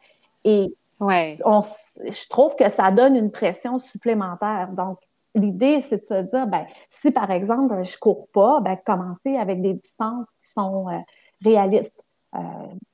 Et 0.44 0.74
Je 1.10 2.30
trouve 2.30 2.56
que 2.56 2.70
ça 2.70 2.92
donne 2.92 3.16
une 3.16 3.32
pression 3.32 3.80
supplémentaire. 3.80 4.70
Donc, 4.72 5.00
l'idée, 5.36 5.84
c'est 5.90 6.02
de 6.02 6.06
se 6.06 6.22
dire, 6.30 6.48
ben, 6.48 6.66
si 6.90 7.12
par 7.12 7.32
exemple, 7.32 7.84
je 7.84 7.98
cours 7.98 8.28
pas, 8.34 8.60
ben, 8.62 8.78
commencer 8.86 9.38
avec 9.38 9.62
des 9.62 9.74
distances 9.74 10.26
qui 10.42 10.52
sont 10.56 10.90
euh, 10.90 10.98
réalistes. 11.44 12.04
Euh, 12.36 12.40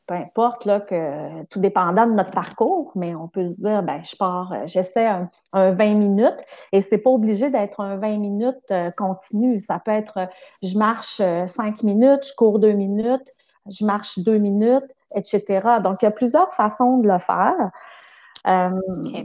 peu 0.07 0.15
importe, 0.15 0.65
là, 0.65 0.79
que 0.79 1.45
tout 1.47 1.59
dépendant 1.59 2.07
de 2.07 2.13
notre 2.13 2.31
parcours, 2.31 2.91
mais 2.95 3.13
on 3.13 3.27
peut 3.27 3.49
se 3.49 3.55
dire, 3.55 3.83
ben, 3.83 4.01
je 4.03 4.15
pars, 4.15 4.51
euh, 4.53 4.63
j'essaie 4.65 5.05
un, 5.05 5.29
20 5.53 5.95
minutes 5.95 6.39
et 6.71 6.81
c'est 6.81 6.97
pas 6.97 7.09
obligé 7.09 7.49
d'être 7.49 7.81
un 7.81 7.97
20 7.97 8.17
minutes 8.17 8.73
continu. 8.95 9.59
Ça 9.59 9.79
peut 9.79 9.91
être, 9.91 10.29
je 10.63 10.77
marche 10.77 11.17
5 11.17 11.83
minutes, 11.83 12.25
je 12.25 12.33
cours 12.35 12.59
2 12.59 12.71
minutes, 12.71 13.33
je 13.69 13.85
marche 13.85 14.17
2 14.19 14.37
minutes, 14.37 14.95
etc. 15.13 15.79
Donc, 15.83 16.01
il 16.01 16.05
y 16.05 16.07
a 16.07 16.11
plusieurs 16.11 16.53
façons 16.53 16.97
de 16.97 17.07
le 17.07 17.19
faire. 17.19 17.71
Euh, 18.47 18.69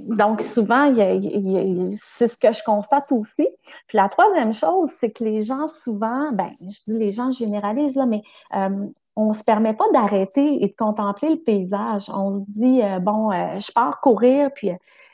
donc, 0.08 0.40
souvent, 0.40 0.92
c'est 0.94 2.28
ce 2.28 2.36
que 2.36 2.52
je 2.52 2.62
constate 2.64 3.10
aussi. 3.12 3.48
Puis 3.86 3.96
la 3.96 4.08
troisième 4.08 4.52
chose, 4.52 4.90
c'est 4.98 5.10
que 5.10 5.24
les 5.24 5.40
gens, 5.42 5.68
souvent, 5.68 6.32
ben, 6.32 6.50
je 6.60 6.92
dis 6.92 6.98
les 6.98 7.12
gens 7.12 7.30
généralisent, 7.30 7.94
là, 7.94 8.06
mais 8.06 8.22
euh, 8.56 8.86
on 9.14 9.28
ne 9.28 9.34
se 9.34 9.44
permet 9.44 9.74
pas 9.74 9.84
d'arrêter 9.92 10.64
et 10.64 10.68
de 10.68 10.74
contempler 10.76 11.30
le 11.30 11.36
paysage. 11.36 12.10
On 12.10 12.32
se 12.40 12.40
dit, 12.48 12.82
euh, 12.82 12.98
bon, 12.98 13.30
je 13.30 13.72
pars 13.72 14.00
courir, 14.00 14.50
puis 14.54 14.70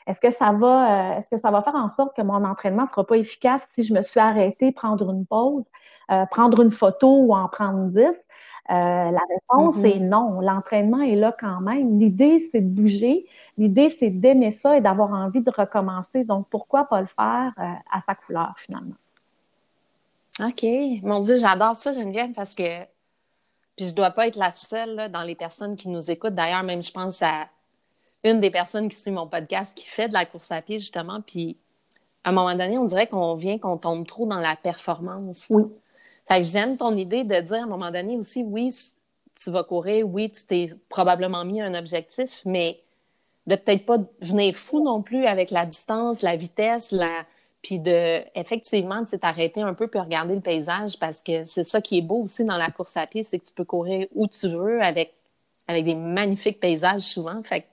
est-ce 0.07 0.19
que 0.19 0.31
ça 0.31 0.53
va, 0.53 1.17
est-ce 1.17 1.29
que 1.29 1.37
ça 1.37 1.51
va 1.51 1.61
faire 1.61 1.75
en 1.75 1.89
sorte 1.89 2.15
que 2.15 2.23
mon 2.23 2.43
entraînement 2.43 2.83
ne 2.83 2.87
sera 2.87 3.05
pas 3.05 3.17
efficace 3.17 3.67
si 3.75 3.83
je 3.83 3.93
me 3.93 4.01
suis 4.01 4.19
arrêtée, 4.19 4.71
prendre 4.71 5.11
une 5.11 5.25
pause, 5.25 5.65
prendre 6.31 6.61
une 6.61 6.71
photo 6.71 7.25
ou 7.25 7.35
en 7.35 7.47
prendre 7.47 7.89
dix? 7.89 8.25
Euh, 8.69 8.73
la 8.73 9.21
réponse 9.29 9.75
mm-hmm. 9.77 9.95
est 9.95 9.99
non. 9.99 10.41
L'entraînement 10.41 11.01
est 11.01 11.15
là 11.15 11.35
quand 11.37 11.59
même. 11.61 11.97
L'idée, 11.99 12.39
c'est 12.39 12.61
de 12.61 12.69
bouger. 12.69 13.25
L'idée, 13.57 13.89
c'est 13.89 14.11
d'aimer 14.11 14.51
ça 14.51 14.77
et 14.77 14.81
d'avoir 14.81 15.11
envie 15.11 15.41
de 15.41 15.51
recommencer. 15.51 16.23
Donc, 16.23 16.47
pourquoi 16.49 16.85
pas 16.85 17.01
le 17.01 17.07
faire 17.07 17.53
euh, 17.57 17.63
à 17.91 17.99
sa 17.99 18.15
couleur, 18.15 18.53
finalement? 18.57 18.95
OK. 20.39 20.63
Mon 21.03 21.19
Dieu, 21.19 21.37
j'adore 21.37 21.75
ça, 21.75 21.93
Geneviève, 21.93 22.31
parce 22.33 22.53
que 22.53 22.63
puis 23.79 23.87
je 23.87 23.93
dois 23.93 24.11
pas 24.11 24.27
être 24.27 24.35
la 24.35 24.51
seule 24.51 25.09
dans 25.09 25.21
les 25.21 25.35
personnes 25.35 25.77
qui 25.77 25.87
nous 25.87 26.11
écoutent. 26.11 26.35
D'ailleurs, 26.35 26.63
même 26.63 26.83
je 26.83 26.91
pense 26.91 27.21
à 27.21 27.47
une 28.25 28.41
des 28.41 28.51
personnes 28.51 28.89
qui 28.89 28.97
suit 28.97 29.09
mon 29.09 29.25
podcast 29.25 29.71
qui 29.73 29.87
fait 29.87 30.09
de 30.09 30.13
la 30.13 30.25
course 30.25 30.51
à 30.51 30.61
pied, 30.61 30.79
justement. 30.79 31.21
Puis 31.21 31.55
à 32.25 32.31
un 32.31 32.33
moment 32.33 32.51
donné, 32.51 32.77
on 32.77 32.83
dirait 32.83 33.07
qu'on 33.07 33.35
vient 33.35 33.57
qu'on 33.57 33.77
tombe 33.77 34.05
trop 34.05 34.25
dans 34.25 34.41
la 34.41 34.57
performance. 34.57 35.45
Oui. 35.49 35.63
Fait 36.31 36.39
que 36.39 36.47
j'aime 36.47 36.77
ton 36.77 36.95
idée 36.95 37.23
de 37.23 37.41
dire 37.41 37.55
à 37.55 37.63
un 37.63 37.67
moment 37.67 37.91
donné 37.91 38.17
aussi, 38.17 38.43
oui, 38.43 38.75
tu 39.35 39.49
vas 39.51 39.63
courir, 39.63 40.07
oui, 40.07 40.29
tu 40.29 40.45
t'es 40.45 40.69
probablement 40.89 41.43
mis 41.45 41.61
un 41.61 41.73
objectif, 41.73 42.41
mais 42.45 42.81
de 43.47 43.55
peut-être 43.55 43.85
pas 43.85 43.97
venir 44.21 44.55
fou 44.55 44.83
non 44.83 45.01
plus 45.01 45.25
avec 45.25 45.49
la 45.49 45.65
distance, 45.65 46.21
la 46.21 46.35
vitesse, 46.35 46.91
la 46.91 47.25
puis 47.61 47.79
de 47.79 48.21
effectivement 48.35 49.03
tu 49.03 49.19
t'arrêter 49.19 49.61
un 49.61 49.73
peu 49.73 49.87
puis 49.87 49.99
regarder 49.99 50.35
le 50.35 50.41
paysage 50.41 50.97
parce 50.97 51.21
que 51.21 51.43
c'est 51.43 51.65
ça 51.65 51.81
qui 51.81 51.97
est 51.97 52.01
beau 52.01 52.23
aussi 52.23 52.45
dans 52.45 52.57
la 52.57 52.71
course 52.71 52.95
à 52.95 53.05
pied, 53.05 53.23
c'est 53.23 53.39
que 53.39 53.45
tu 53.45 53.53
peux 53.53 53.65
courir 53.65 54.07
où 54.15 54.27
tu 54.27 54.47
veux 54.47 54.81
avec, 54.81 55.13
avec 55.67 55.83
des 55.83 55.95
magnifiques 55.95 56.59
paysages 56.59 57.01
souvent. 57.01 57.41
Fait 57.43 57.61
que 57.61 57.67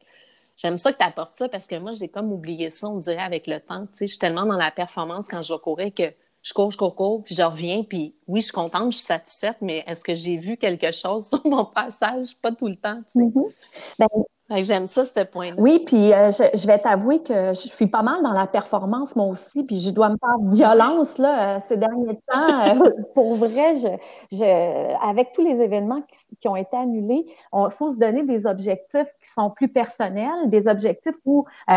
j'aime 0.56 0.76
ça 0.76 0.92
que 0.92 0.98
tu 0.98 1.04
apportes 1.04 1.34
ça 1.34 1.48
parce 1.48 1.66
que 1.66 1.76
moi, 1.76 1.92
j'ai 1.92 2.08
comme 2.08 2.32
oublié 2.32 2.70
ça, 2.70 2.88
on 2.88 2.98
dirait, 2.98 3.22
avec 3.22 3.46
le 3.46 3.60
temps. 3.60 3.86
Je 4.00 4.06
suis 4.06 4.18
tellement 4.18 4.44
dans 4.44 4.56
la 4.56 4.72
performance 4.72 5.28
quand 5.28 5.42
je 5.42 5.52
vais 5.52 5.60
courir 5.60 5.94
que 5.94 6.12
je 6.46 6.54
cours, 6.54 6.70
je 6.70 6.76
cours, 6.76 6.94
cours, 6.94 7.24
puis 7.24 7.34
je 7.34 7.42
reviens, 7.42 7.82
puis 7.82 8.14
oui, 8.28 8.40
je 8.40 8.46
suis 8.46 8.52
contente, 8.52 8.92
je 8.92 8.98
suis 8.98 9.06
satisfaite, 9.06 9.56
mais 9.60 9.82
est-ce 9.88 10.04
que 10.04 10.14
j'ai 10.14 10.36
vu 10.36 10.56
quelque 10.56 10.92
chose 10.92 11.26
sur 11.28 11.44
mon 11.44 11.64
passage? 11.64 12.36
Pas 12.40 12.52
tout 12.52 12.68
le 12.68 12.76
temps, 12.76 13.02
tu 13.10 13.18
sais. 13.18 13.26
Mm-hmm. 13.26 13.52
Ben, 13.98 14.06
J'aime 14.48 14.86
ça, 14.86 15.04
ce 15.04 15.24
point-là. 15.24 15.56
Oui, 15.58 15.82
puis 15.84 16.12
euh, 16.12 16.30
je, 16.30 16.66
vais 16.68 16.78
t'avouer 16.78 17.20
que 17.20 17.48
je 17.48 17.68
suis 17.68 17.88
pas 17.88 18.02
mal 18.02 18.22
dans 18.22 18.32
la 18.32 18.46
performance, 18.46 19.16
moi 19.16 19.26
aussi, 19.26 19.64
puis 19.64 19.80
je 19.80 19.90
dois 19.90 20.08
me 20.08 20.16
faire 20.18 20.38
violence 20.52 21.18
là, 21.18 21.56
euh, 21.56 21.60
ces 21.68 21.76
derniers 21.76 22.20
temps. 22.28 22.84
Euh, 22.84 22.90
pour 23.14 23.34
vrai, 23.34 23.74
je, 23.74 25.04
avec 25.04 25.32
tous 25.32 25.42
les 25.42 25.60
événements 25.60 26.02
qui, 26.40 26.46
ont 26.46 26.54
été 26.54 26.76
annulés, 26.76 27.26
il 27.52 27.70
faut 27.70 27.90
se 27.90 27.96
donner 27.96 28.22
des 28.22 28.46
objectifs 28.46 29.08
qui 29.20 29.30
sont 29.30 29.50
plus 29.50 29.68
personnels, 29.68 30.48
des 30.48 30.68
objectifs 30.68 31.16
où 31.24 31.44
on, 31.66 31.72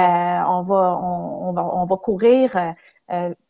va, 0.63 0.99
on, 1.01 1.53
va, 1.53 1.71
on 1.73 1.85
va 1.85 1.97
courir 1.97 2.55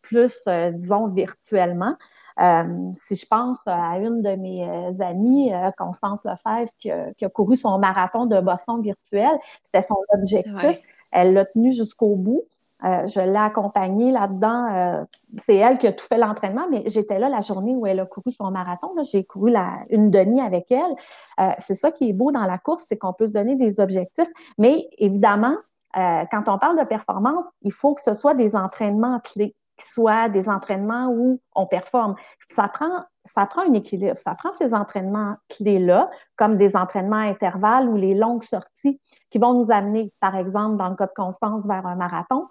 plus, 0.02 0.48
disons, 0.74 1.08
virtuellement. 1.08 1.96
Euh, 2.40 2.92
si 2.94 3.16
je 3.16 3.26
pense 3.26 3.60
à 3.66 3.98
une 3.98 4.22
de 4.22 4.36
mes 4.36 4.64
euh, 4.64 5.04
amies, 5.04 5.54
euh, 5.54 5.72
Constance 5.78 6.24
Lefebvre, 6.24 6.72
qui, 6.80 6.90
qui, 7.18 7.26
a 7.26 7.30
couru 7.30 7.56
son 7.56 7.78
marathon 7.80 8.26
de 8.26 8.40
Boston 8.40 8.82
virtuel, 8.82 9.38
c'était 9.64 9.86
son 9.86 9.98
objectif. 10.14 10.80
Elle 11.12 11.34
l'a 11.34 11.46
tenu 11.46 11.74
jusqu'au 11.74 12.16
bout. 12.16 12.44
je 12.82 13.20
l'ai 13.20 13.36
accompagnée 13.36 14.12
là-dedans. 14.12 15.06
c'est 15.44 15.56
elle 15.56 15.80
qui 15.80 15.88
a 15.88 15.92
tout 15.92 16.06
fait 16.06 16.18
l'entraînement, 16.18 16.68
mais 16.70 16.84
j'étais 16.86 17.20
là 17.20 17.28
la 17.28 17.42
journée 17.42 17.76
où 17.76 17.86
elle 17.88 18.00
a 18.00 18.06
couru 18.06 18.32
son 18.32 18.50
marathon. 18.52 18.94
J'ai 19.12 19.24
couru 19.26 19.50
la, 19.52 19.80
une 19.90 20.12
demi 20.12 20.40
avec 20.40 20.72
elle. 20.72 21.56
c'est 21.58 21.76
ça 21.76 21.92
qui 21.92 22.10
est 22.10 22.14
beau 22.14 22.32
dans 22.32 22.46
la 22.46 22.60
course, 22.60 22.86
c'est 22.88 22.98
qu'on 22.98 23.14
peut 23.14 23.28
se 23.28 23.34
donner 23.34 23.56
des 23.56 23.80
objectifs. 23.80 24.30
Mais 24.60 24.88
évidemment, 25.00 25.56
quand 25.96 26.44
on 26.48 26.60
parle 26.60 26.80
de 26.80 26.86
performance, 26.86 27.46
il 27.64 27.74
faut 27.74 27.96
que 27.96 28.02
ce 28.02 28.14
soit 28.14 28.36
des 28.36 28.56
entraînements 28.56 29.20
clés 29.20 29.56
qui 29.80 29.88
soient 29.90 30.30
des 30.30 30.50
entraînements 30.50 31.08
où 31.08 31.40
on 31.56 31.66
performe. 31.66 32.16
Ça 32.50 32.68
prend, 32.68 33.06
ça 33.26 33.46
prend 33.46 33.62
un 33.62 33.74
équilibre. 33.74 34.18
Ça 34.18 34.36
prend 34.36 34.52
ces 34.52 34.74
entraînements 34.74 35.36
clés-là, 35.50 36.10
comme 36.36 36.58
des 36.58 36.76
entraînements 36.76 37.18
intervalles 37.18 37.88
ou 37.90 37.96
les 37.96 38.14
longues 38.14 38.44
sorties 38.44 39.00
qui 39.30 39.38
vont 39.38 39.54
nous 39.54 39.72
amener, 39.72 40.12
par 40.20 40.36
exemple, 40.36 40.78
dans 40.78 40.90
le 40.90 40.96
cas 40.96 41.08
de 41.08 41.14
Constance, 41.16 41.68
vers 41.68 41.86
un 41.86 41.96
marathon. 41.96 42.48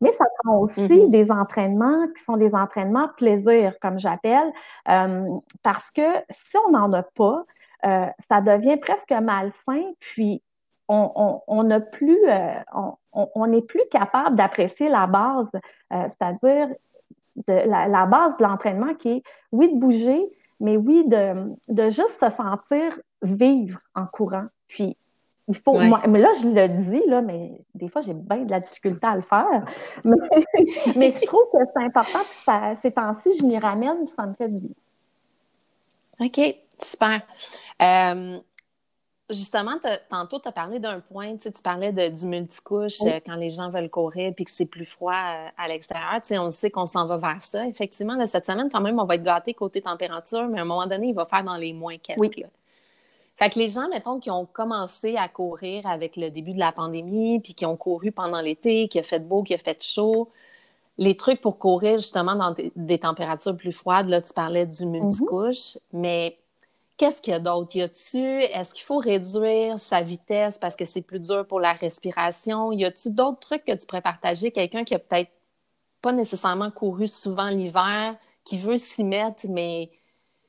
Mais 0.00 0.10
ça 0.10 0.24
prend 0.42 0.58
aussi 0.58 0.82
mm-hmm. 0.82 1.10
des 1.10 1.30
entraînements 1.30 2.08
qui 2.16 2.24
sont 2.24 2.36
des 2.36 2.54
entraînements 2.54 3.08
plaisir, 3.16 3.76
comme 3.80 3.98
j'appelle, 3.98 4.52
euh, 4.88 5.28
parce 5.62 5.88
que 5.92 6.02
si 6.30 6.56
on 6.66 6.72
n'en 6.72 6.92
a 6.92 7.02
pas, 7.02 7.44
euh, 7.84 8.06
ça 8.28 8.40
devient 8.40 8.76
presque 8.78 9.12
malsain, 9.12 9.82
puis 10.00 10.42
on 10.88 11.62
n'a 11.64 11.80
plus, 11.80 12.18
euh, 12.28 12.54
on 13.12 13.46
n'est 13.46 13.62
plus 13.62 13.82
capable 13.90 14.36
d'apprécier 14.36 14.88
la 14.88 15.06
base, 15.06 15.50
euh, 15.92 16.06
c'est-à-dire 16.08 16.68
la, 17.46 18.06
base 18.06 18.36
de 18.36 18.44
l'entraînement 18.44 18.94
qui 18.94 19.10
est, 19.10 19.22
oui, 19.52 19.72
de 19.72 19.78
bouger, 19.78 20.30
mais 20.60 20.76
oui, 20.76 21.04
de, 21.06 21.52
de 21.68 21.84
juste 21.84 22.20
se 22.20 22.30
sentir 22.30 22.98
vivre 23.22 23.80
en 23.94 24.06
courant. 24.06 24.46
Puis, 24.68 24.96
il 25.48 25.56
faut. 25.56 25.78
mais 25.78 26.20
là, 26.20 26.28
je 26.40 26.48
le 26.48 26.68
dis, 26.68 27.02
là, 27.08 27.20
mais 27.20 27.52
des 27.74 27.88
fois, 27.88 28.00
j'ai 28.00 28.14
bien 28.14 28.44
de 28.44 28.50
la 28.50 28.60
difficulté 28.60 29.06
à 29.06 29.16
le 29.16 29.22
faire. 29.22 29.64
Mais, 30.04 31.10
je 31.10 31.26
trouve 31.26 31.44
que 31.52 31.58
c'est 31.74 31.82
important, 31.82 32.20
puis 32.20 32.76
ces 32.76 32.92
temps-ci, 32.92 33.30
je 33.38 33.44
m'y 33.44 33.58
ramène, 33.58 34.04
puis 34.04 34.14
ça 34.14 34.24
me 34.24 34.34
fait 34.34 34.48
du 34.48 34.60
bien. 34.60 36.26
OK, 36.26 36.56
super. 36.80 37.22
Euh, 37.82 38.38
Justement, 39.32 39.78
tantôt, 40.10 40.38
tu 40.38 40.48
as 40.48 40.52
parlé 40.52 40.78
d'un 40.78 41.00
point, 41.00 41.36
tu 41.36 41.50
parlais 41.62 41.92
de, 41.92 42.08
du 42.08 42.26
multicouche 42.26 43.00
euh, 43.02 43.18
quand 43.24 43.36
les 43.36 43.50
gens 43.50 43.70
veulent 43.70 43.90
courir 43.90 44.32
puis 44.34 44.44
que 44.44 44.50
c'est 44.50 44.66
plus 44.66 44.84
froid 44.84 45.12
euh, 45.12 45.48
à 45.56 45.68
l'extérieur. 45.68 46.20
On 46.32 46.50
sait 46.50 46.70
qu'on 46.70 46.86
s'en 46.86 47.06
va 47.06 47.16
vers 47.16 47.40
ça. 47.40 47.66
Effectivement, 47.66 48.24
cette 48.26 48.46
semaine, 48.46 48.68
quand 48.70 48.80
même, 48.80 48.98
on 49.00 49.04
va 49.04 49.14
être 49.14 49.22
gâté 49.22 49.54
côté 49.54 49.80
température, 49.80 50.46
mais 50.48 50.58
à 50.58 50.62
un 50.62 50.66
moment 50.66 50.86
donné, 50.86 51.08
il 51.08 51.14
va 51.14 51.24
faire 51.24 51.44
dans 51.44 51.56
les 51.56 51.72
moins 51.72 51.96
quelques. 51.98 52.46
Fait 53.36 53.48
que 53.48 53.58
les 53.58 53.70
gens, 53.70 53.88
mettons, 53.88 54.20
qui 54.20 54.30
ont 54.30 54.44
commencé 54.44 55.16
à 55.16 55.26
courir 55.28 55.86
avec 55.86 56.16
le 56.16 56.30
début 56.30 56.52
de 56.52 56.58
la 56.58 56.70
pandémie, 56.70 57.40
puis 57.40 57.54
qui 57.54 57.64
ont 57.64 57.76
couru 57.76 58.12
pendant 58.12 58.40
l'été, 58.40 58.88
qui 58.88 58.98
a 58.98 59.02
fait 59.02 59.26
beau, 59.26 59.42
qui 59.42 59.54
a 59.54 59.58
fait 59.58 59.82
chaud, 59.82 60.28
les 60.98 61.16
trucs 61.16 61.40
pour 61.40 61.58
courir 61.58 61.94
justement 61.94 62.34
dans 62.34 62.54
des, 62.76 62.98
températures 62.98 63.56
plus 63.56 63.72
froides, 63.72 64.08
là, 64.08 64.20
tu 64.20 64.32
parlais 64.32 64.66
du 64.66 64.84
mm-hmm. 64.84 64.88
multicouche, 64.88 65.78
mais 65.92 66.36
Qu'est-ce 66.96 67.20
qu'il 67.20 67.32
y 67.32 67.36
a 67.36 67.40
d'autre? 67.40 67.74
Y 67.74 67.82
a-tu, 67.82 68.18
est-ce 68.18 68.74
qu'il 68.74 68.84
faut 68.84 68.98
réduire 68.98 69.78
sa 69.78 70.02
vitesse 70.02 70.58
parce 70.58 70.76
que 70.76 70.84
c'est 70.84 71.02
plus 71.02 71.20
dur 71.20 71.46
pour 71.46 71.58
la 71.58 71.72
respiration? 71.72 72.70
Y 72.72 72.84
a-tu 72.84 73.10
d'autres 73.10 73.40
trucs 73.40 73.64
que 73.64 73.72
tu 73.72 73.86
pourrais 73.86 74.02
partager? 74.02 74.52
Quelqu'un 74.52 74.84
qui 74.84 74.94
a 74.94 74.98
peut-être 74.98 75.30
pas 76.00 76.12
nécessairement 76.12 76.70
couru 76.70 77.08
souvent 77.08 77.48
l'hiver, 77.48 78.16
qui 78.44 78.58
veut 78.58 78.76
s'y 78.76 79.04
mettre, 79.04 79.46
mais 79.48 79.90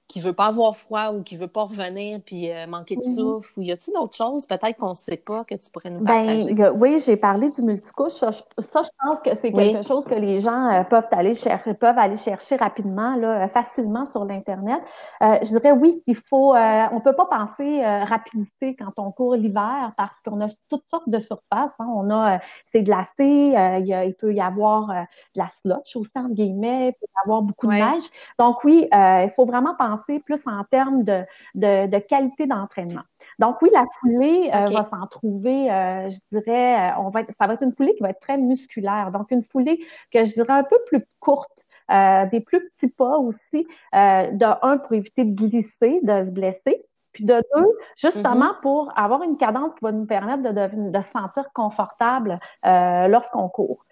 qui 0.08 0.20
veut 0.20 0.34
pas 0.34 0.48
avoir 0.48 0.76
froid 0.76 1.12
ou 1.14 1.24
qui 1.24 1.38
veut 1.38 1.48
pas 1.48 1.64
revenir 1.64 2.20
puis 2.26 2.52
euh, 2.52 2.68
manquer 2.68 2.96
de 2.98 3.02
souffle? 3.02 3.60
Ou 3.60 3.64
y 3.64 3.72
a-t-il 3.72 3.94
d'autres 3.94 4.16
choses 4.16 4.46
peut-être 4.46 4.78
qu'on 4.78 4.90
ne 4.90 4.94
sait 4.94 5.18
pas 5.18 5.44
que 5.46 5.56
tu 5.56 5.70
pourrais 5.72 5.90
nous 5.90 6.04
ben, 6.04 6.46
partager? 6.46 6.70
oui, 6.76 7.00
j'ai 7.00 7.18
parlé 7.18 7.50
du 7.50 7.62
multicouche. 7.62 8.12
Ça, 8.12 8.32
je, 8.32 8.42
pense 8.58 8.92
que 9.24 9.30
c'est 9.42 9.52
quelque 9.52 9.84
chose 9.84 10.06
que 10.06 10.16
les 10.16 10.40
gens 10.40 10.70
euh, 10.70 10.84
peuvent, 10.84 11.08
aller 11.12 11.36
chercher, 11.36 11.74
peuvent 11.74 11.98
aller 11.98 12.18
chercher 12.18 12.58
rapidement, 12.58 13.16
là, 13.16 13.48
facilement 13.48 14.06
sur 14.06 14.26
l'Internet. 14.26 14.82
Euh, 15.22 15.38
je 15.42 15.48
dirais 15.48 15.72
oui, 15.72 16.04
il 16.06 16.16
faut, 16.16 16.54
on 16.56 17.02
peut 17.02 17.16
pas 17.16 17.26
penser 17.26 17.84
rapidité 17.84 18.76
quand 18.76 18.92
on 18.98 19.12
court 19.12 19.36
l'hiver 19.36 19.94
parce 19.98 20.20
qu'on 20.22 20.42
a 20.42 20.48
toutes 20.70 20.84
sortes 20.90 21.10
de 21.10 21.20
surfaces. 21.20 21.74
Hein. 21.80 21.88
On 21.96 22.10
a, 22.12 22.40
c'est 22.72 22.84
glacé, 22.84 23.26
il, 23.26 23.86
y 23.86 23.94
a, 23.94 24.06
il 24.06 24.14
peut 24.14 24.34
y 24.34 24.42
avoir 24.42 24.88
de 24.88 25.40
la 25.40 25.48
slotch 25.48 25.96
aussi, 25.96 26.12
entre 26.16 26.34
guillemets, 26.34 26.90
il 26.90 26.94
peut 26.94 27.08
y 27.08 27.24
avoir 27.26 27.42
beaucoup 27.42 27.68
de 27.68 27.74
neige. 27.74 28.04
Donc 28.38 28.64
oui, 28.64 28.88
il 28.92 29.32
faut 29.36 29.46
vraiment 29.46 29.76
penser 29.76 29.93
plus 30.26 30.48
en 30.48 30.64
termes 30.64 31.04
de, 31.04 31.24
de, 31.56 32.00
qualité 32.00 32.48
d'entraînement. 32.48 33.04
Donc 33.40 33.62
oui, 33.62 33.70
la 33.74 33.86
foulée 34.00 34.52
euh, 34.54 34.70
va 34.70 34.84
s'en 34.84 35.06
trouver, 35.08 35.72
euh, 35.72 36.10
je 36.10 36.20
dirais, 36.32 36.92
euh, 36.92 37.02
on 37.02 37.10
va 37.10 37.22
ça 37.40 37.48
va 37.48 37.54
être 37.54 37.64
une 37.64 37.72
foulée 37.72 37.96
qui 37.96 38.02
va 38.02 38.10
être 38.10 38.20
très 38.20 38.38
musculaire. 38.38 39.12
Donc 39.12 39.32
une 39.32 39.44
foulée 39.44 39.84
que 40.12 40.24
je 40.24 40.34
dirais 40.34 40.54
un 40.54 40.64
peu 40.64 40.78
plus 40.88 41.04
courte, 41.20 41.66
des 41.90 42.42
plus 42.42 42.70
petits 42.72 42.92
pas 42.92 43.18
aussi, 43.18 43.68
de 43.94 44.66
un 44.66 44.78
pour 44.78 44.94
éviter 44.94 45.26
de 45.26 45.36
glisser, 45.36 46.00
de 46.04 46.24
se 46.24 46.32
blesser. 46.32 46.86
Puis 47.12 47.26
de 47.26 47.36
deux, 47.56 47.68
justement 47.96 48.54
mm-hmm. 48.54 48.62
pour 48.64 48.92
avoir 48.98 49.22
une 49.22 49.38
cadence 49.38 49.76
qui 49.76 49.86
va 49.86 49.92
nous 49.92 50.08
permettre 50.08 50.42
de, 50.42 50.90
de, 50.90 51.02
se 51.02 51.12
sentir 51.12 51.54
confortable 51.54 52.40
lorsqu'on 52.64 53.50
court. 53.50 53.86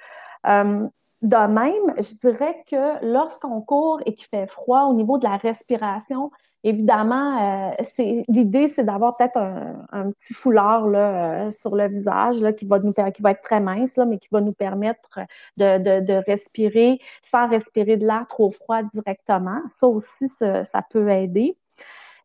De 1.22 1.36
même, 1.36 1.94
je 1.98 2.16
dirais 2.16 2.64
que 2.68 3.06
lorsqu'on 3.06 3.62
court 3.62 4.02
et 4.06 4.16
qu'il 4.16 4.26
fait 4.28 4.48
froid 4.48 4.86
au 4.86 4.94
niveau 4.94 5.20
de 5.20 5.24
la 5.24 5.38
respiration, 5.38 6.32
évidemment, 6.64 7.70
euh, 7.70 8.24
l'idée, 8.28 8.68
c'est 8.68 8.84
d'avoir 8.84 9.18
peut-être 9.18 9.38
un, 9.38 10.12
petit 10.12 10.34
foulard 10.34 10.88
là, 10.88 11.46
euh, 11.46 11.52
sur 11.52 11.76
le 11.76 11.88
visage 11.88 12.42
là, 12.42 12.54
qui 12.54 12.66
va 12.66 12.80
nous 12.80 12.94
qui 12.94 13.22
va 13.22 13.32
être 13.32 13.42
très 13.42 13.60
mince, 13.60 13.98
là, 13.98 14.06
mais 14.06 14.18
qui 14.18 14.30
va 14.32 14.42
nous 14.42 14.54
permettre 14.54 15.20
de, 15.58 16.00
de, 16.00 16.14
respirer 16.28 17.00
sans 17.22 17.48
respirer 17.48 17.98
de 17.98 18.08
l'air 18.08 18.26
trop 18.28 18.50
froid 18.50 18.82
directement. 18.82 19.62
Ça 19.68 19.88
aussi, 19.88 20.28
ça, 20.28 20.64
peut 20.90 21.10
aider. 21.10 21.56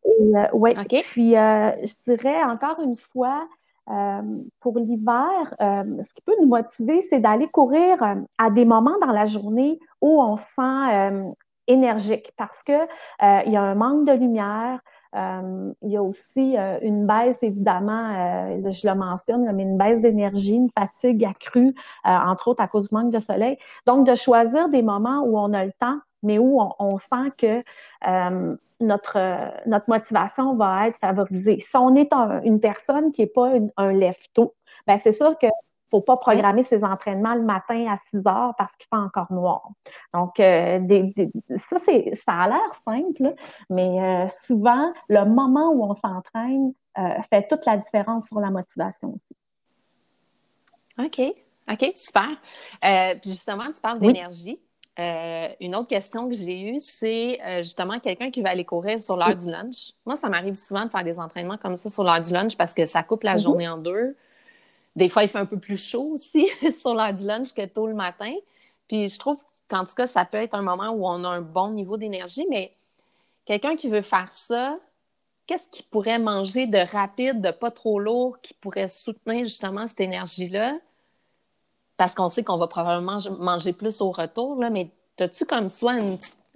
Et, 0.04 0.36
euh, 0.36 0.46
ouais. 0.54 0.74
Puis, 1.02 1.32
je 1.32 2.04
dirais 2.04 2.42
encore 2.44 2.80
une 2.80 2.96
fois, 2.96 3.46
euh, 3.88 4.22
pour 4.60 4.78
l'hiver, 4.78 5.54
euh, 5.60 6.02
ce 6.02 6.12
qui 6.14 6.22
peut 6.22 6.34
nous 6.40 6.48
motiver, 6.48 7.00
c'est 7.02 7.20
d'aller 7.20 7.46
courir 7.48 8.02
euh, 8.02 8.16
à 8.36 8.50
des 8.50 8.64
moments 8.64 8.98
dans 9.00 9.12
la 9.12 9.26
journée 9.26 9.78
où 10.00 10.20
on 10.20 10.36
se 10.36 10.44
sent 10.56 11.34
énergique 11.68 12.32
parce 12.36 12.62
que 12.62 12.86
il 13.20 13.52
y 13.52 13.56
a 13.56 13.62
un 13.62 13.74
manque 13.74 14.06
de 14.06 14.12
lumière. 14.12 14.80
il 15.14 15.90
y 15.90 15.96
a 15.96 16.02
aussi 16.02 16.56
une 16.82 17.06
baisse, 17.06 17.42
évidemment, 17.42 18.12
je 18.60 18.86
le 18.86 18.94
mentionne, 18.94 19.50
mais 19.52 19.64
une 19.64 19.78
baisse 19.78 20.00
d'énergie, 20.00 20.54
une 20.54 20.70
fatigue 20.70 21.24
accrue, 21.24 21.74
entre 22.04 22.48
autres 22.48 22.62
à 22.62 22.68
cause 22.68 22.88
du 22.88 22.94
manque 22.94 23.12
de 23.12 23.18
soleil. 23.18 23.58
Donc, 23.86 24.06
de 24.06 24.14
choisir 24.14 24.68
des 24.68 24.82
moments 24.82 25.22
où 25.24 25.38
on 25.38 25.52
a 25.52 25.64
le 25.64 25.72
temps, 25.72 25.98
mais 26.22 26.38
où 26.38 26.60
on, 26.78 26.98
sent 26.98 27.32
que 27.38 27.62
notre, 28.80 29.68
notre 29.68 29.88
motivation 29.88 30.54
va 30.56 30.88
être 30.88 30.98
favorisée. 30.98 31.60
Si 31.60 31.76
on 31.76 31.94
est 31.94 32.12
une 32.44 32.60
personne 32.60 33.12
qui 33.12 33.22
n'est 33.22 33.26
pas 33.26 33.52
un 33.76 33.92
lève-tôt, 33.92 34.54
ben 34.86 34.96
c'est 34.96 35.12
sûr 35.12 35.38
que 35.38 35.46
faut 35.90 36.00
pas 36.00 36.16
programmer 36.16 36.62
ses 36.62 36.84
entraînements 36.84 37.34
le 37.34 37.42
matin 37.42 37.86
à 37.88 37.96
6 37.96 38.18
heures 38.26 38.54
parce 38.56 38.72
qu'il 38.76 38.88
fait 38.88 39.00
encore 39.00 39.32
noir. 39.32 39.68
Donc, 40.12 40.40
euh, 40.40 40.80
ça, 41.56 41.78
c'est, 41.78 42.14
ça 42.14 42.32
a 42.32 42.48
l'air 42.48 42.74
simple, 42.84 43.34
mais 43.70 44.02
euh, 44.02 44.28
souvent, 44.28 44.92
le 45.08 45.24
moment 45.24 45.70
où 45.70 45.84
on 45.84 45.94
s'entraîne 45.94 46.72
euh, 46.98 47.22
fait 47.30 47.46
toute 47.48 47.64
la 47.66 47.76
différence 47.76 48.26
sur 48.26 48.40
la 48.40 48.50
motivation 48.50 49.12
aussi. 49.12 49.36
OK. 50.98 51.20
OK, 51.68 51.92
super. 51.96 52.28
puis 53.20 53.30
justement, 53.30 53.72
tu 53.72 53.80
parles 53.80 53.98
d'énergie. 53.98 54.60
Euh, 54.98 55.48
une 55.60 55.74
autre 55.74 55.88
question 55.88 56.28
que 56.28 56.34
j'ai 56.34 56.70
eue, 56.70 56.78
c'est 56.78 57.38
euh, 57.42 57.62
justement 57.62 58.00
quelqu'un 58.00 58.30
qui 58.30 58.40
va 58.40 58.50
aller 58.50 58.64
courir 58.64 58.98
sur 58.98 59.16
l'heure 59.16 59.36
du 59.36 59.50
lunch. 59.50 59.92
Moi, 60.06 60.16
ça 60.16 60.28
m'arrive 60.28 60.54
souvent 60.54 60.86
de 60.86 60.90
faire 60.90 61.04
des 61.04 61.18
entraînements 61.18 61.58
comme 61.58 61.76
ça 61.76 61.90
sur 61.90 62.02
l'heure 62.02 62.22
du 62.22 62.32
lunch 62.32 62.56
parce 62.56 62.74
que 62.74 62.86
ça 62.86 63.02
coupe 63.02 63.22
la 63.22 63.34
mhm. 63.34 63.40
journée 63.40 63.68
en 63.68 63.76
deux. 63.76 64.16
Des 64.94 65.10
fois, 65.10 65.22
il 65.22 65.28
fait 65.28 65.38
un 65.38 65.46
peu 65.46 65.58
plus 65.58 65.76
chaud 65.76 66.12
aussi 66.14 66.48
sur 66.72 66.94
l'heure 66.94 67.12
du 67.12 67.26
lunch 67.26 67.52
que 67.52 67.66
tôt 67.66 67.86
le 67.86 67.94
matin. 67.94 68.32
Puis 68.88 69.08
je 69.08 69.18
trouve 69.18 69.38
qu'en 69.68 69.84
tout 69.84 69.94
cas, 69.94 70.06
ça 70.06 70.24
peut 70.24 70.38
être 70.38 70.54
un 70.54 70.62
moment 70.62 70.90
où 70.90 71.06
on 71.06 71.24
a 71.24 71.28
un 71.28 71.42
bon 71.42 71.70
niveau 71.72 71.98
d'énergie, 71.98 72.46
mais 72.48 72.72
quelqu'un 73.44 73.76
qui 73.76 73.88
veut 73.88 74.00
faire 74.00 74.30
ça, 74.30 74.78
qu'est-ce 75.46 75.68
qu'il 75.68 75.84
pourrait 75.86 76.18
manger 76.18 76.66
de 76.66 76.78
rapide, 76.78 77.42
de 77.42 77.50
pas 77.50 77.70
trop 77.70 77.98
lourd, 77.98 78.40
qui 78.40 78.54
pourrait 78.54 78.88
soutenir 78.88 79.44
justement 79.44 79.86
cette 79.86 80.00
énergie-là? 80.00 80.78
Parce 81.96 82.14
qu'on 82.14 82.28
sait 82.28 82.44
qu'on 82.44 82.58
va 82.58 82.66
probablement 82.66 83.18
manger 83.38 83.72
plus 83.72 84.00
au 84.00 84.10
retour, 84.10 84.60
là, 84.60 84.70
mais 84.70 84.90
as-tu 85.18 85.46
comme 85.46 85.68
soit 85.68 85.96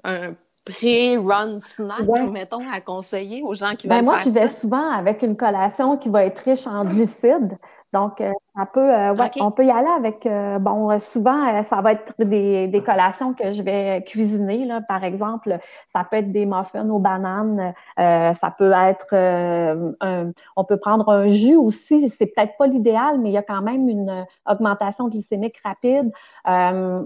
un 0.04 0.34
pré-run 0.64 1.60
snack, 1.60 2.06
mettons, 2.30 2.68
à 2.70 2.80
conseiller 2.80 3.42
aux 3.42 3.54
gens 3.54 3.74
qui 3.76 3.88
ben, 3.88 3.96
veulent 3.96 4.04
moi, 4.04 4.18
faire 4.18 4.26
je 4.26 4.38
vais 4.38 4.48
souvent 4.48 4.90
avec 4.90 5.22
une 5.22 5.36
collation 5.36 5.96
qui 5.96 6.08
va 6.08 6.24
être 6.24 6.40
riche 6.40 6.66
en 6.66 6.84
glucides. 6.84 7.58
Donc, 7.92 8.20
euh, 8.20 8.30
ça 8.56 8.66
peut, 8.72 8.94
euh, 8.94 9.14
ouais, 9.14 9.30
on 9.40 9.50
peut 9.50 9.64
y 9.64 9.70
aller 9.70 9.88
avec, 9.88 10.24
euh, 10.24 10.60
bon, 10.60 10.96
souvent, 11.00 11.62
ça 11.64 11.80
va 11.80 11.92
être 11.92 12.12
des, 12.20 12.68
des, 12.68 12.82
collations 12.82 13.34
que 13.34 13.50
je 13.50 13.62
vais 13.62 14.04
cuisiner, 14.06 14.64
là, 14.64 14.80
par 14.80 15.02
exemple, 15.02 15.58
ça 15.86 16.06
peut 16.08 16.18
être 16.18 16.30
des 16.30 16.46
muffins 16.46 16.88
aux 16.88 17.00
bananes, 17.00 17.74
ça 17.96 18.54
peut 18.56 18.72
être, 18.72 19.14
un, 19.14 20.32
on 20.56 20.64
peut 20.64 20.76
prendre 20.76 21.08
un 21.08 21.26
jus 21.26 21.56
aussi, 21.56 22.08
c'est 22.10 22.26
peut-être 22.26 22.56
pas 22.58 22.66
l'idéal, 22.66 23.18
mais 23.18 23.30
il 23.30 23.32
y 23.32 23.38
a 23.38 23.42
quand 23.42 23.62
même 23.62 23.88
une 23.88 24.24
augmentation 24.48 25.08
glycémique 25.08 25.60
rapide. 25.64 26.12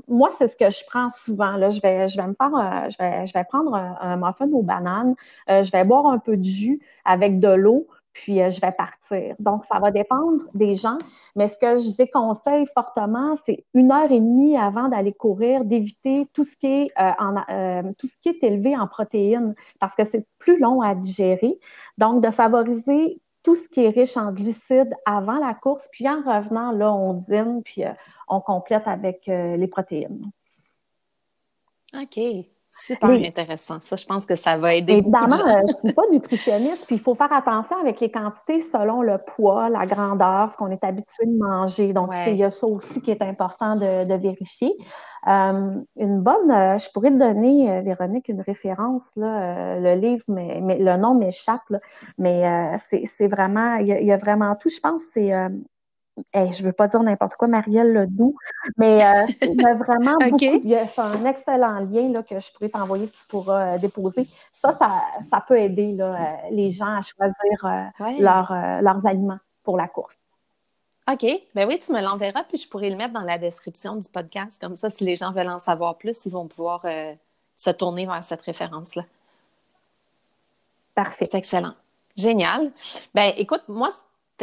moi, 0.09 0.29
c'est 0.37 0.49
ce 0.49 0.57
que 0.57 0.69
je 0.69 0.85
prends 0.87 1.09
souvent, 1.11 1.53
là, 1.53 1.71
je 1.71 1.81
vais, 1.81 2.09
je 2.09 2.17
vais 2.17 2.27
me 2.27 2.35
faire, 2.35 2.91
je 2.91 2.97
vais, 2.99 3.27
je 3.27 3.33
vais 3.33 3.45
prendre 3.45 3.75
un, 3.75 3.97
un 4.01 4.17
muffin 4.17 4.51
aux 4.53 4.63
bananes, 4.63 5.15
je 5.49 5.71
vais 5.71 5.85
boire 5.85 6.07
un 6.07 6.19
peu 6.19 6.37
de 6.37 6.45
jus 6.45 6.81
avec 7.05 7.41
de 7.41 7.49
l'eau, 7.49 7.87
puis 8.15 8.41
euh, 8.41 8.49
je 8.49 8.61
vais 8.61 8.73
partir. 8.73 9.35
Donc, 9.39 9.65
ça 9.67 9.79
va 9.79 9.91
dépendre 9.91 10.45
des 10.55 10.75
gens, 10.75 10.99
mais 11.37 11.49
ce 11.49 11.59
que 11.59 11.77
je 11.77 11.95
déconseille 11.97 12.67
fortement, 12.73 13.35
c'est 13.37 13.67
une 13.75 13.93
heure 13.93 14.11
et 14.11 14.21
demie 14.21 14.57
avant 14.57 14.89
d'aller 14.89 15.13
courir, 15.13 15.65
d'éviter 15.65 16.27
tout 16.33 16.45
ce 16.45 16.57
qui 16.57 16.67
est 16.67 16.91
euh, 16.99 17.11
euh, 17.51 17.83
tout 17.99 18.07
ce 18.07 18.17
qui 18.19 18.31
est 18.31 18.43
élevé 18.43 18.77
en 18.77 18.87
protéines, 18.87 19.55
parce 19.81 19.95
que 19.95 20.05
c'est 20.05 20.27
plus 20.39 20.59
long 20.59 20.81
à 20.81 20.95
digérer. 20.95 21.59
Donc, 21.99 22.23
de 22.23 22.31
favoriser 22.31 23.21
tout 23.43 23.57
ce 23.57 23.69
qui 23.69 23.85
est 23.85 23.91
riche 23.91 24.17
en 24.17 24.33
glucides 24.33 24.95
avant 25.05 25.39
la 25.39 25.53
course, 25.53 25.89
puis 25.93 26.09
en 26.09 26.23
revenant, 26.23 26.71
là, 26.71 26.95
on 26.95 27.13
dîne, 27.15 27.63
puis 27.63 27.83
on 28.27 28.41
complète 28.41 28.87
avec 28.87 29.27
les 29.27 29.69
protéines. 29.69 30.31
OK. 31.95 32.19
Super 32.77 33.11
intéressant. 33.11 33.79
Ça, 33.81 33.95
je 33.95 34.05
pense 34.05 34.27
que 34.27 34.35
ça 34.35 34.59
va 34.59 34.75
aider. 34.75 34.95
Évidemment, 34.95 35.37
je 35.37 35.63
ne 35.63 35.87
suis 35.87 35.95
pas 35.95 36.03
nutritionniste, 36.11 36.87
puis 36.87 36.97
il 36.97 37.01
faut 37.01 37.15
faire 37.15 37.33
attention 37.33 37.79
avec 37.79 38.01
les 38.01 38.11
quantités 38.11 38.61
selon 38.61 39.01
le 39.01 39.19
poids, 39.19 39.69
la 39.69 39.87
grandeur, 39.87 40.51
ce 40.51 40.57
qu'on 40.57 40.73
est 40.73 40.83
habitué 40.83 41.25
de 41.25 41.39
manger. 41.39 41.93
Donc, 41.93 42.13
il 42.27 42.35
y 42.35 42.43
a 42.43 42.51
ça 42.51 42.67
aussi 42.67 43.01
qui 43.01 43.13
est 43.13 43.23
important 43.23 43.77
de, 43.77 44.15
vérifier. 44.17 44.75
Euh, 45.29 45.81
une 45.97 46.21
bonne, 46.21 46.51
euh, 46.51 46.77
je 46.77 46.91
pourrais 46.93 47.11
te 47.11 47.17
donner, 47.17 47.71
euh, 47.71 47.81
Véronique, 47.81 48.29
une 48.29 48.41
référence, 48.41 49.15
là, 49.15 49.79
le 49.79 49.95
livre, 49.95 50.25
mais, 50.27 50.61
le 50.77 50.97
nom 50.97 51.15
m'échappe, 51.15 51.73
mais 52.19 52.77
c'est 52.77 53.29
vraiment, 53.29 53.77
il 53.77 53.87
y, 53.87 54.13
a 54.13 54.17
vraiment 54.17 54.57
tout. 54.57 54.69
Je 54.69 54.81
pense 54.81 55.01
que 55.05 55.11
c'est 55.13 55.33
je 56.17 56.53
je 56.53 56.63
veux 56.63 56.73
pas 56.73 56.89
dire 56.89 57.03
n'importe 57.03 57.35
quoi, 57.35 57.49
Marielle 57.49 57.93
Ledoux, 57.93 58.37
mais 58.77 59.05
euh, 59.05 59.27
il 59.43 59.61
y 59.61 59.65
a 59.65 59.75
vraiment 59.75 60.17
beaucoup. 60.21 60.37
Il 60.41 60.69
y 60.69 60.77
a, 60.77 60.87
c'est 60.87 61.01
un 61.01 61.25
excellent 61.25 61.81
lien 61.81 62.11
là, 62.11 62.23
que 62.23 62.39
je 62.39 62.53
pourrais 62.53 62.69
t'envoyer, 62.69 63.09
que 63.09 63.17
tu 63.17 63.25
pourras 63.29 63.75
euh, 63.75 63.79
déposer. 63.79 64.29
Ça, 64.53 64.73
ça, 64.73 65.45
peut 65.47 65.59
aider 65.59 65.93
là, 65.93 66.15
euh, 66.15 66.49
les 66.51 66.71
gens 66.71 66.97
à 66.97 67.03
choisir 67.03 68.21
leurs 68.21 69.07
aliments 69.07 69.41
pour 69.63 69.77
la 69.77 69.89
course. 69.89 70.17
OK. 71.11 71.27
Ben 71.55 71.69
oui, 71.69 71.79
tu 71.79 71.93
me 71.93 72.01
l'enverras, 72.01 72.45
puis 72.45 72.57
je 72.57 72.69
pourrais 72.69 72.89
le 72.89 72.97
mettre 72.97 73.13
dans 73.13 73.21
la 73.21 73.37
description 73.37 73.97
du 73.97 74.09
podcast. 74.09 74.59
Comme 74.61 74.75
ça, 74.75 74.89
si 74.89 75.05
les 75.05 75.17
gens 75.17 75.33
veulent 75.33 75.51
en 75.51 75.59
savoir 75.59 75.99
plus, 75.99 76.25
ils 76.25 76.33
vont 76.33 76.47
pouvoir 76.47 76.87
se 77.57 77.71
tourner 77.71 78.07
vers 78.07 78.25
cette 78.25 78.41
référence-là. 78.41 79.05
Parfait. 80.95 81.27
C'est 81.31 81.37
excellent. 81.37 81.75
Génial. 82.17 82.71
Ben 83.13 83.33
écoute, 83.37 83.65
moi, 83.69 83.91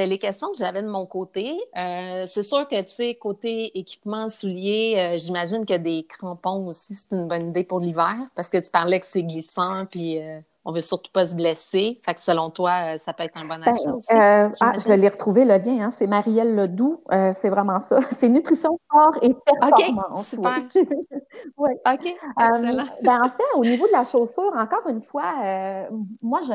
les 0.08 0.18
questions 0.18 0.52
que 0.52 0.58
j'avais 0.58 0.82
de 0.84 0.88
mon 0.88 1.06
côté. 1.06 1.60
Euh, 1.78 2.26
c'est 2.28 2.44
sûr 2.44 2.68
que, 2.68 2.82
tu 2.82 2.90
sais, 2.90 3.16
côté 3.16 3.78
équipement, 3.78 4.30
souliers, 4.30 4.96
euh, 4.98 5.18
j'imagine 5.18 5.66
que 5.66 5.78
des 5.78 6.06
crampons 6.08 6.68
aussi, 6.68 6.96
c'est 6.96 7.16
une 7.16 7.28
bonne 7.28 7.50
idée 7.50 7.64
pour 7.64 7.80
l'hiver 7.80 8.16
parce 8.36 8.50
que 8.50 8.58
tu 8.58 8.72
parlais 8.72 9.00
que 9.00 9.06
c'est 9.06 9.24
glissant, 9.24 9.86
puis 9.86 10.20
euh, 10.20 10.40
on 10.64 10.72
veut 10.72 10.82
surtout 10.82 11.12
pas 11.12 11.26
se 11.26 11.36
blesser. 11.36 12.00
Fait 12.06 12.14
que 12.14 12.22
selon 12.22 12.50
toi, 12.50 12.94
euh, 12.94 12.98
ça 13.00 13.14
peut 13.14 13.24
être 13.24 13.38
un 13.38 13.46
bon 13.46 13.60
ben, 13.60 13.64
achat 13.64 13.94
aussi. 13.94 14.14
Euh, 14.14 14.50
ah, 14.62 14.74
je 14.78 14.94
l'ai 14.94 15.08
retrouvé 15.08 15.44
le 15.44 15.58
lien, 15.58 15.86
hein, 15.86 15.90
c'est 15.90 16.08
Marielle 16.08 16.56
Ledoux, 16.56 17.02
euh, 17.12 17.32
c'est 17.34 17.50
vraiment 17.50 17.80
ça. 17.80 18.00
C'est 18.22 18.30
nutrition, 18.30 18.80
sport 18.86 19.14
et 19.22 19.34
performance. 19.34 20.34
OK, 20.34 20.40
super. 20.40 20.58
ouais. 21.58 21.82
OK, 21.92 22.16
excellent. 22.40 22.84
ben, 23.04 23.22
en 23.24 23.30
fait, 23.30 23.44
au 23.56 23.64
niveau 23.64 23.88
de 23.88 23.92
la 23.92 24.04
chaussure, 24.04 24.54
encore 24.56 24.88
une 24.88 25.02
fois, 25.02 25.34
moi, 26.22 26.42
je, 26.44 26.54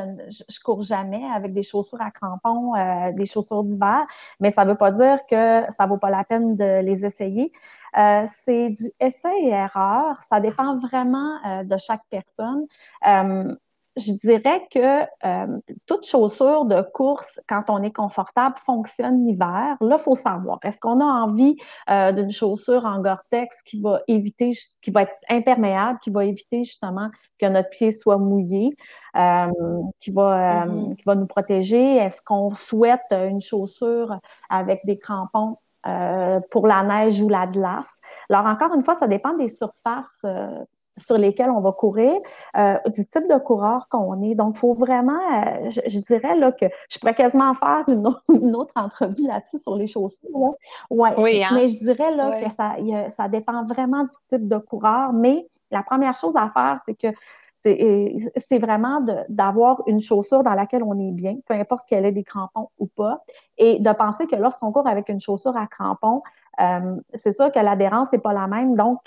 je, 0.48 0.60
cours 0.60 0.82
jamais 0.82 1.24
avec 1.34 1.52
des 1.52 1.62
chaussures 1.62 2.00
à 2.00 2.10
crampons, 2.10 2.72
des 3.14 3.26
chaussures 3.26 3.64
d'hiver, 3.64 4.06
mais 4.38 4.50
ça 4.50 4.64
veut 4.64 4.76
pas 4.76 4.90
dire 4.92 5.26
que 5.28 5.62
ça 5.70 5.86
vaut 5.86 5.98
pas 5.98 6.10
la 6.10 6.24
peine 6.24 6.56
de 6.56 6.80
les 6.82 7.04
essayer. 7.04 7.52
c'est 7.94 8.70
du 8.70 8.92
essai 9.00 9.34
et 9.40 9.48
erreur. 9.48 10.20
Ça 10.28 10.40
dépend 10.40 10.78
vraiment 10.78 11.64
de 11.64 11.76
chaque 11.76 12.02
personne 12.10 12.66
je 13.96 14.12
dirais 14.12 14.66
que 14.70 15.02
euh, 15.26 15.58
toute 15.86 16.06
chaussure 16.06 16.66
de 16.66 16.82
course, 16.82 17.40
quand 17.48 17.70
on 17.70 17.82
est 17.82 17.92
confortable, 17.92 18.56
fonctionne 18.66 19.26
l'hiver. 19.26 19.76
Là, 19.80 19.96
il 19.98 19.98
faut 19.98 20.14
savoir, 20.14 20.58
est-ce 20.62 20.78
qu'on 20.78 21.00
a 21.00 21.04
envie 21.04 21.56
euh, 21.90 22.12
d'une 22.12 22.30
chaussure 22.30 22.84
en 22.84 23.00
Gore-Tex 23.00 23.62
qui 23.62 23.80
va 23.80 24.00
éviter, 24.06 24.52
qui 24.82 24.90
va 24.90 25.02
être 25.02 25.16
imperméable, 25.30 25.98
qui 26.02 26.10
va 26.10 26.24
éviter 26.26 26.64
justement 26.64 27.08
que 27.38 27.46
notre 27.46 27.70
pied 27.70 27.90
soit 27.90 28.18
mouillé, 28.18 28.76
euh, 29.16 29.46
qui, 30.00 30.10
va, 30.10 30.66
mm-hmm. 30.66 30.96
qui 30.96 31.04
va 31.04 31.14
nous 31.14 31.26
protéger? 31.26 31.96
Est-ce 31.96 32.20
qu'on 32.22 32.54
souhaite 32.54 33.10
une 33.10 33.40
chaussure 33.40 34.18
avec 34.50 34.84
des 34.84 34.98
crampons 34.98 35.56
pour 36.50 36.66
la 36.66 36.82
neige 36.82 37.22
ou 37.22 37.28
la 37.28 37.46
glace? 37.46 38.00
Alors, 38.28 38.46
encore 38.46 38.74
une 38.74 38.82
fois, 38.82 38.96
ça 38.96 39.06
dépend 39.06 39.34
des 39.34 39.48
surfaces 39.48 40.26
sur 40.98 41.18
lesquels 41.18 41.50
on 41.50 41.60
va 41.60 41.72
courir, 41.72 42.14
euh, 42.56 42.78
du 42.86 43.06
type 43.06 43.28
de 43.28 43.38
coureur 43.38 43.88
qu'on 43.88 44.22
est. 44.22 44.34
Donc, 44.34 44.56
il 44.56 44.58
faut 44.58 44.74
vraiment, 44.74 45.12
euh, 45.12 45.70
je, 45.70 45.98
dirais 46.00 46.36
là, 46.36 46.52
que 46.52 46.66
je 46.88 46.98
pourrais 46.98 47.14
quasiment 47.14 47.52
faire 47.54 47.84
une 47.88 48.56
autre, 48.56 48.72
entrevue 48.76 49.26
là-dessus 49.26 49.58
sur 49.58 49.76
les 49.76 49.86
chaussures. 49.86 50.28
Là. 50.32 50.50
Ouais. 50.90 51.14
Oui, 51.18 51.42
hein? 51.42 51.50
Mais 51.54 51.68
je 51.68 51.78
dirais 51.78 52.14
là, 52.14 52.42
que 52.42 52.50
ça, 52.50 52.76
ça 53.08 53.28
dépend 53.28 53.64
vraiment 53.64 54.04
du 54.04 54.14
type 54.28 54.48
de 54.48 54.58
coureur. 54.58 55.12
Mais 55.12 55.46
la 55.70 55.82
première 55.82 56.14
chose 56.14 56.36
à 56.36 56.48
faire, 56.48 56.78
c'est 56.84 56.94
que 56.94 57.08
c'est 57.62 58.58
vraiment 58.58 59.04
d'avoir 59.28 59.82
une 59.86 60.00
chaussure 60.00 60.42
dans 60.42 60.54
laquelle 60.54 60.82
on 60.82 60.98
est 60.98 61.12
bien, 61.12 61.36
peu 61.46 61.54
importe 61.54 61.88
qu'elle 61.88 62.04
ait 62.04 62.12
des 62.12 62.24
crampons 62.24 62.68
ou 62.78 62.86
pas, 62.86 63.22
et 63.58 63.78
de 63.80 63.92
penser 63.92 64.26
que 64.26 64.36
lorsqu'on 64.36 64.72
court 64.72 64.86
avec 64.86 65.08
une 65.08 65.20
chaussure 65.20 65.56
à 65.56 65.66
crampons, 65.66 66.22
euh, 66.60 66.96
c'est 67.14 67.32
sûr 67.32 67.50
que 67.50 67.58
l'adhérence 67.58 68.12
n'est 68.12 68.18
pas 68.18 68.32
la 68.32 68.46
même, 68.46 68.76
donc 68.76 68.98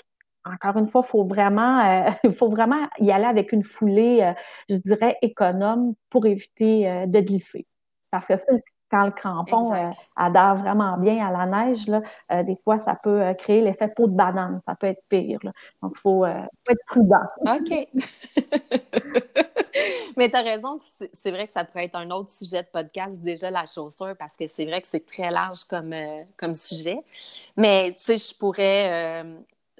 encore 0.44 0.76
une 0.78 0.88
fois, 0.88 1.02
il 1.04 1.10
faut 1.10 1.24
vraiment, 1.24 1.80
euh, 1.80 2.10
faut 2.36 2.48
vraiment 2.48 2.88
y 2.98 3.10
aller 3.10 3.26
avec 3.26 3.52
une 3.52 3.62
foulée, 3.62 4.22
euh, 4.22 4.32
je 4.68 4.76
dirais, 4.76 5.18
économe 5.22 5.94
pour 6.08 6.26
éviter 6.26 6.88
euh, 6.88 7.06
de 7.06 7.20
glisser. 7.20 7.66
Parce 8.10 8.26
que 8.26 8.34
quand 8.90 9.04
le 9.04 9.12
crampon 9.12 9.72
adhère 10.16 10.56
vraiment 10.56 10.98
bien 10.98 11.24
à 11.24 11.30
la 11.30 11.46
neige, 11.46 11.86
là, 11.86 12.02
des 12.42 12.56
fois, 12.64 12.76
ça 12.76 12.98
peut 13.00 13.22
créer 13.38 13.60
l'effet 13.60 13.86
peau 13.86 14.08
de 14.08 14.16
banane. 14.16 14.60
Ça 14.66 14.74
peut 14.74 14.88
être 14.88 15.04
pire. 15.08 15.38
Donc, 15.80 15.92
il 15.94 16.00
faut, 16.00 16.26
être 16.26 16.80
prudent. 16.88 17.22
OK. 17.46 17.70
Mais 20.16 20.28
tu 20.28 20.34
as 20.34 20.42
raison, 20.42 20.80
c'est 21.12 21.30
vrai 21.30 21.46
que 21.46 21.52
ça 21.52 21.64
pourrait 21.64 21.84
être 21.84 21.94
un 21.94 22.10
autre 22.10 22.30
sujet 22.30 22.64
de 22.64 22.68
podcast, 22.72 23.20
déjà 23.20 23.52
la 23.52 23.66
chaussure, 23.66 24.16
parce 24.18 24.36
que 24.36 24.48
c'est 24.48 24.64
vrai 24.64 24.80
que 24.80 24.88
c'est 24.88 25.06
très 25.06 25.30
large 25.30 25.62
comme, 25.70 25.94
comme 26.36 26.56
sujet. 26.56 26.98
Mais 27.56 27.92
tu 27.92 28.02
sais, 28.02 28.16
je 28.16 28.34
pourrais 28.36 29.22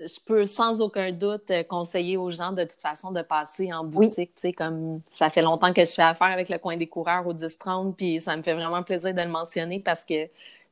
je 0.00 0.20
peux 0.24 0.44
sans 0.46 0.80
aucun 0.80 1.12
doute 1.12 1.50
euh, 1.50 1.62
conseiller 1.62 2.16
aux 2.16 2.30
gens 2.30 2.52
de 2.52 2.62
toute 2.62 2.80
façon 2.80 3.10
de 3.10 3.22
passer 3.22 3.72
en 3.72 3.84
boutique, 3.84 4.34
tu 4.34 4.40
sais, 4.40 4.52
comme 4.52 5.00
ça 5.10 5.30
fait 5.30 5.42
longtemps 5.42 5.72
que 5.72 5.84
je 5.84 5.92
fais 5.92 6.02
affaire 6.02 6.28
avec 6.28 6.48
le 6.48 6.58
coin 6.58 6.76
des 6.76 6.86
coureurs 6.86 7.26
au 7.26 7.34
10-30, 7.34 7.94
puis 7.94 8.20
ça 8.20 8.36
me 8.36 8.42
fait 8.42 8.54
vraiment 8.54 8.82
plaisir 8.82 9.14
de 9.14 9.20
le 9.20 9.28
mentionner 9.28 9.80
parce 9.80 10.04
que 10.04 10.26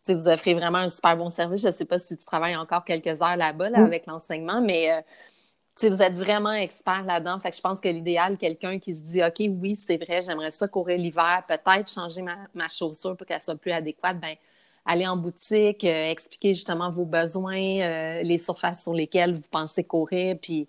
tu 0.04 0.14
vous 0.14 0.28
offrez 0.28 0.54
vraiment 0.54 0.78
un 0.78 0.88
super 0.88 1.16
bon 1.16 1.28
service. 1.28 1.62
Je 1.62 1.68
ne 1.68 1.72
sais 1.72 1.84
pas 1.84 1.98
si 1.98 2.16
tu 2.16 2.24
travailles 2.24 2.56
encore 2.56 2.84
quelques 2.84 3.20
heures 3.20 3.36
là-bas 3.36 3.70
là, 3.70 3.80
avec 3.80 4.06
l'enseignement, 4.06 4.60
mais 4.60 4.92
euh, 4.92 5.00
tu 5.78 5.88
vous 5.88 6.02
êtes 6.02 6.14
vraiment 6.14 6.52
expert 6.52 7.02
là-dedans. 7.04 7.38
Fait 7.40 7.50
que 7.50 7.56
je 7.56 7.60
pense 7.60 7.80
que 7.80 7.88
l'idéal, 7.88 8.38
quelqu'un 8.38 8.78
qui 8.78 8.94
se 8.94 9.02
dit 9.02 9.22
OK, 9.22 9.40
oui, 9.60 9.76
c'est 9.76 10.02
vrai, 10.02 10.22
j'aimerais 10.22 10.50
ça 10.50 10.66
courir 10.68 10.96
l'hiver, 10.96 11.42
peut-être 11.46 11.90
changer 11.90 12.22
ma, 12.22 12.36
ma 12.54 12.68
chaussure 12.68 13.16
pour 13.16 13.26
qu'elle 13.26 13.40
soit 13.40 13.56
plus 13.56 13.72
adéquate, 13.72 14.18
ben 14.18 14.36
aller 14.88 15.06
en 15.06 15.16
boutique, 15.16 15.84
expliquer 15.84 16.54
justement 16.54 16.90
vos 16.90 17.04
besoins, 17.04 18.22
les 18.22 18.38
surfaces 18.38 18.82
sur 18.82 18.94
lesquelles 18.94 19.36
vous 19.36 19.48
pensez 19.50 19.84
courir, 19.84 20.36
puis 20.40 20.66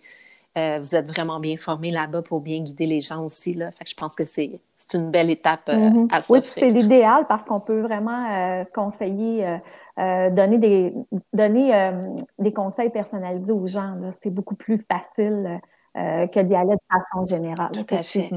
euh, 0.57 0.79
vous 0.79 0.95
êtes 0.95 1.07
vraiment 1.07 1.39
bien 1.39 1.57
formé 1.57 1.91
là-bas 1.91 2.23
pour 2.23 2.41
bien 2.41 2.59
guider 2.61 2.87
les 2.87 3.01
gens 3.01 3.23
aussi. 3.23 3.53
Là. 3.53 3.71
Fait 3.71 3.85
je 3.87 3.95
pense 3.95 4.15
que 4.15 4.25
c'est 4.25 4.59
une 4.93 5.11
belle 5.11 5.29
étape 5.29 5.69
euh, 5.69 5.73
mm-hmm. 5.73 6.07
à 6.11 6.21
Oui, 6.29 6.39
c'est 6.45 6.71
l'idéal 6.71 7.27
parce 7.27 7.43
qu'on 7.45 7.59
peut 7.59 7.81
vraiment 7.81 8.25
euh, 8.31 8.63
conseiller, 8.73 9.59
donner, 9.97 10.57
des, 10.57 10.93
donner 11.33 11.91
des 12.39 12.53
conseils 12.53 12.89
personnalisés 12.89 13.51
aux 13.51 13.67
gens. 13.67 13.95
C'est 14.21 14.31
beaucoup 14.31 14.55
plus 14.55 14.83
facile 14.91 15.59
que 15.95 16.39
d'y 16.41 16.55
aller 16.55 16.73
de 16.73 16.79
façon 16.91 17.27
générale. 17.27 17.71
Tout 17.71 17.85
à 17.93 18.03
fait. 18.03 18.29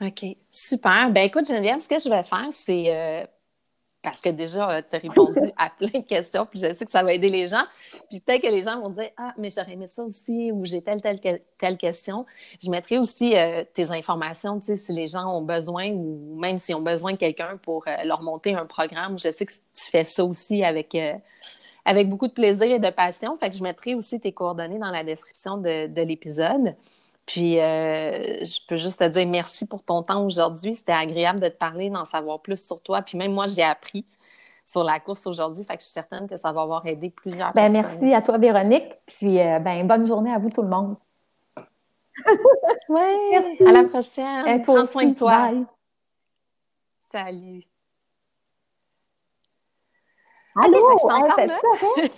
OK, 0.00 0.36
super. 0.50 1.10
Ben 1.10 1.24
écoute, 1.24 1.46
Geneviève, 1.46 1.78
ce 1.80 1.88
que 1.88 1.98
je 1.98 2.08
vais 2.08 2.22
faire, 2.22 2.46
c'est 2.50 3.28
parce 4.02 4.20
que 4.20 4.30
déjà, 4.30 4.70
euh, 4.70 4.82
tu 4.82 4.96
as 4.96 4.98
répondu 4.98 5.52
à 5.56 5.70
plein 5.70 6.00
de 6.00 6.04
questions, 6.04 6.46
puis 6.46 6.58
je 6.58 6.72
sais 6.72 6.86
que 6.86 6.92
ça 6.92 7.02
va 7.02 7.12
aider 7.12 7.28
les 7.28 7.48
gens. 7.48 7.64
Puis 8.08 8.20
peut-être 8.20 8.42
que 8.42 8.48
les 8.48 8.62
gens 8.62 8.80
vont 8.80 8.88
dire 8.88 9.10
Ah, 9.16 9.34
mais 9.36 9.50
j'aurais 9.50 9.72
aimé 9.72 9.86
ça 9.86 10.02
aussi, 10.02 10.50
ou 10.52 10.64
j'ai 10.64 10.82
telle, 10.82 11.02
telle, 11.02 11.20
telle 11.58 11.76
question. 11.76 12.24
Je 12.62 12.70
mettrai 12.70 12.98
aussi 12.98 13.36
euh, 13.36 13.64
tes 13.74 13.90
informations, 13.90 14.58
tu 14.58 14.66
sais, 14.66 14.76
si 14.76 14.92
les 14.92 15.06
gens 15.06 15.36
ont 15.36 15.42
besoin, 15.42 15.90
ou 15.90 16.38
même 16.38 16.56
s'ils 16.56 16.74
ont 16.74 16.82
besoin 16.82 17.12
de 17.12 17.18
quelqu'un 17.18 17.58
pour 17.62 17.86
euh, 17.86 18.04
leur 18.04 18.22
monter 18.22 18.54
un 18.54 18.66
programme. 18.66 19.18
Je 19.18 19.30
sais 19.30 19.44
que 19.44 19.52
tu 19.52 19.90
fais 19.90 20.04
ça 20.04 20.24
aussi 20.24 20.64
avec, 20.64 20.96
avec 21.84 22.08
beaucoup 22.08 22.28
de 22.28 22.32
plaisir 22.32 22.70
et 22.70 22.78
de 22.78 22.90
passion. 22.90 23.36
Fait 23.38 23.50
que 23.50 23.56
je 23.56 23.62
mettrai 23.62 23.94
aussi 23.94 24.18
tes 24.18 24.32
coordonnées 24.32 24.78
dans 24.78 24.90
la 24.90 25.04
description 25.04 25.58
de, 25.58 25.88
de 25.88 26.02
l'épisode. 26.02 26.74
Puis, 27.30 27.60
euh, 27.60 28.44
je 28.44 28.66
peux 28.66 28.76
juste 28.76 28.98
te 28.98 29.08
dire 29.08 29.24
merci 29.24 29.64
pour 29.64 29.84
ton 29.84 30.02
temps 30.02 30.26
aujourd'hui. 30.26 30.74
C'était 30.74 30.90
agréable 30.90 31.38
de 31.38 31.48
te 31.48 31.56
parler, 31.56 31.88
d'en 31.88 32.04
savoir 32.04 32.40
plus 32.40 32.56
sur 32.56 32.82
toi. 32.82 33.02
Puis 33.02 33.16
même 33.16 33.32
moi, 33.32 33.46
j'ai 33.46 33.62
appris 33.62 34.04
sur 34.64 34.82
la 34.82 34.98
course 34.98 35.24
aujourd'hui. 35.28 35.62
Fait 35.62 35.76
que 35.76 35.80
je 35.80 35.84
suis 35.84 35.92
certaine 35.92 36.28
que 36.28 36.36
ça 36.36 36.50
va 36.50 36.62
avoir 36.62 36.84
aidé 36.86 37.08
plusieurs 37.08 37.52
ben, 37.52 37.72
personnes. 37.72 37.98
Merci 38.00 38.14
à 38.14 38.22
toi, 38.22 38.36
Véronique. 38.36 38.96
Puis, 39.06 39.38
euh, 39.38 39.60
ben, 39.60 39.86
bonne 39.86 40.04
journée 40.04 40.32
à 40.32 40.38
vous, 40.38 40.50
tout 40.50 40.62
le 40.62 40.68
monde. 40.68 40.96
oui, 42.88 43.36
à 43.64 43.70
la 43.70 43.84
prochaine. 43.84 44.62
Prends 44.62 44.86
soin 44.86 45.06
de 45.06 45.14
toi. 45.14 45.52
Salut. 47.12 47.62
Allô, 50.56 50.78
je 50.92 50.98
suis 50.98 51.12
encore 51.12 51.46
là. 51.46 51.60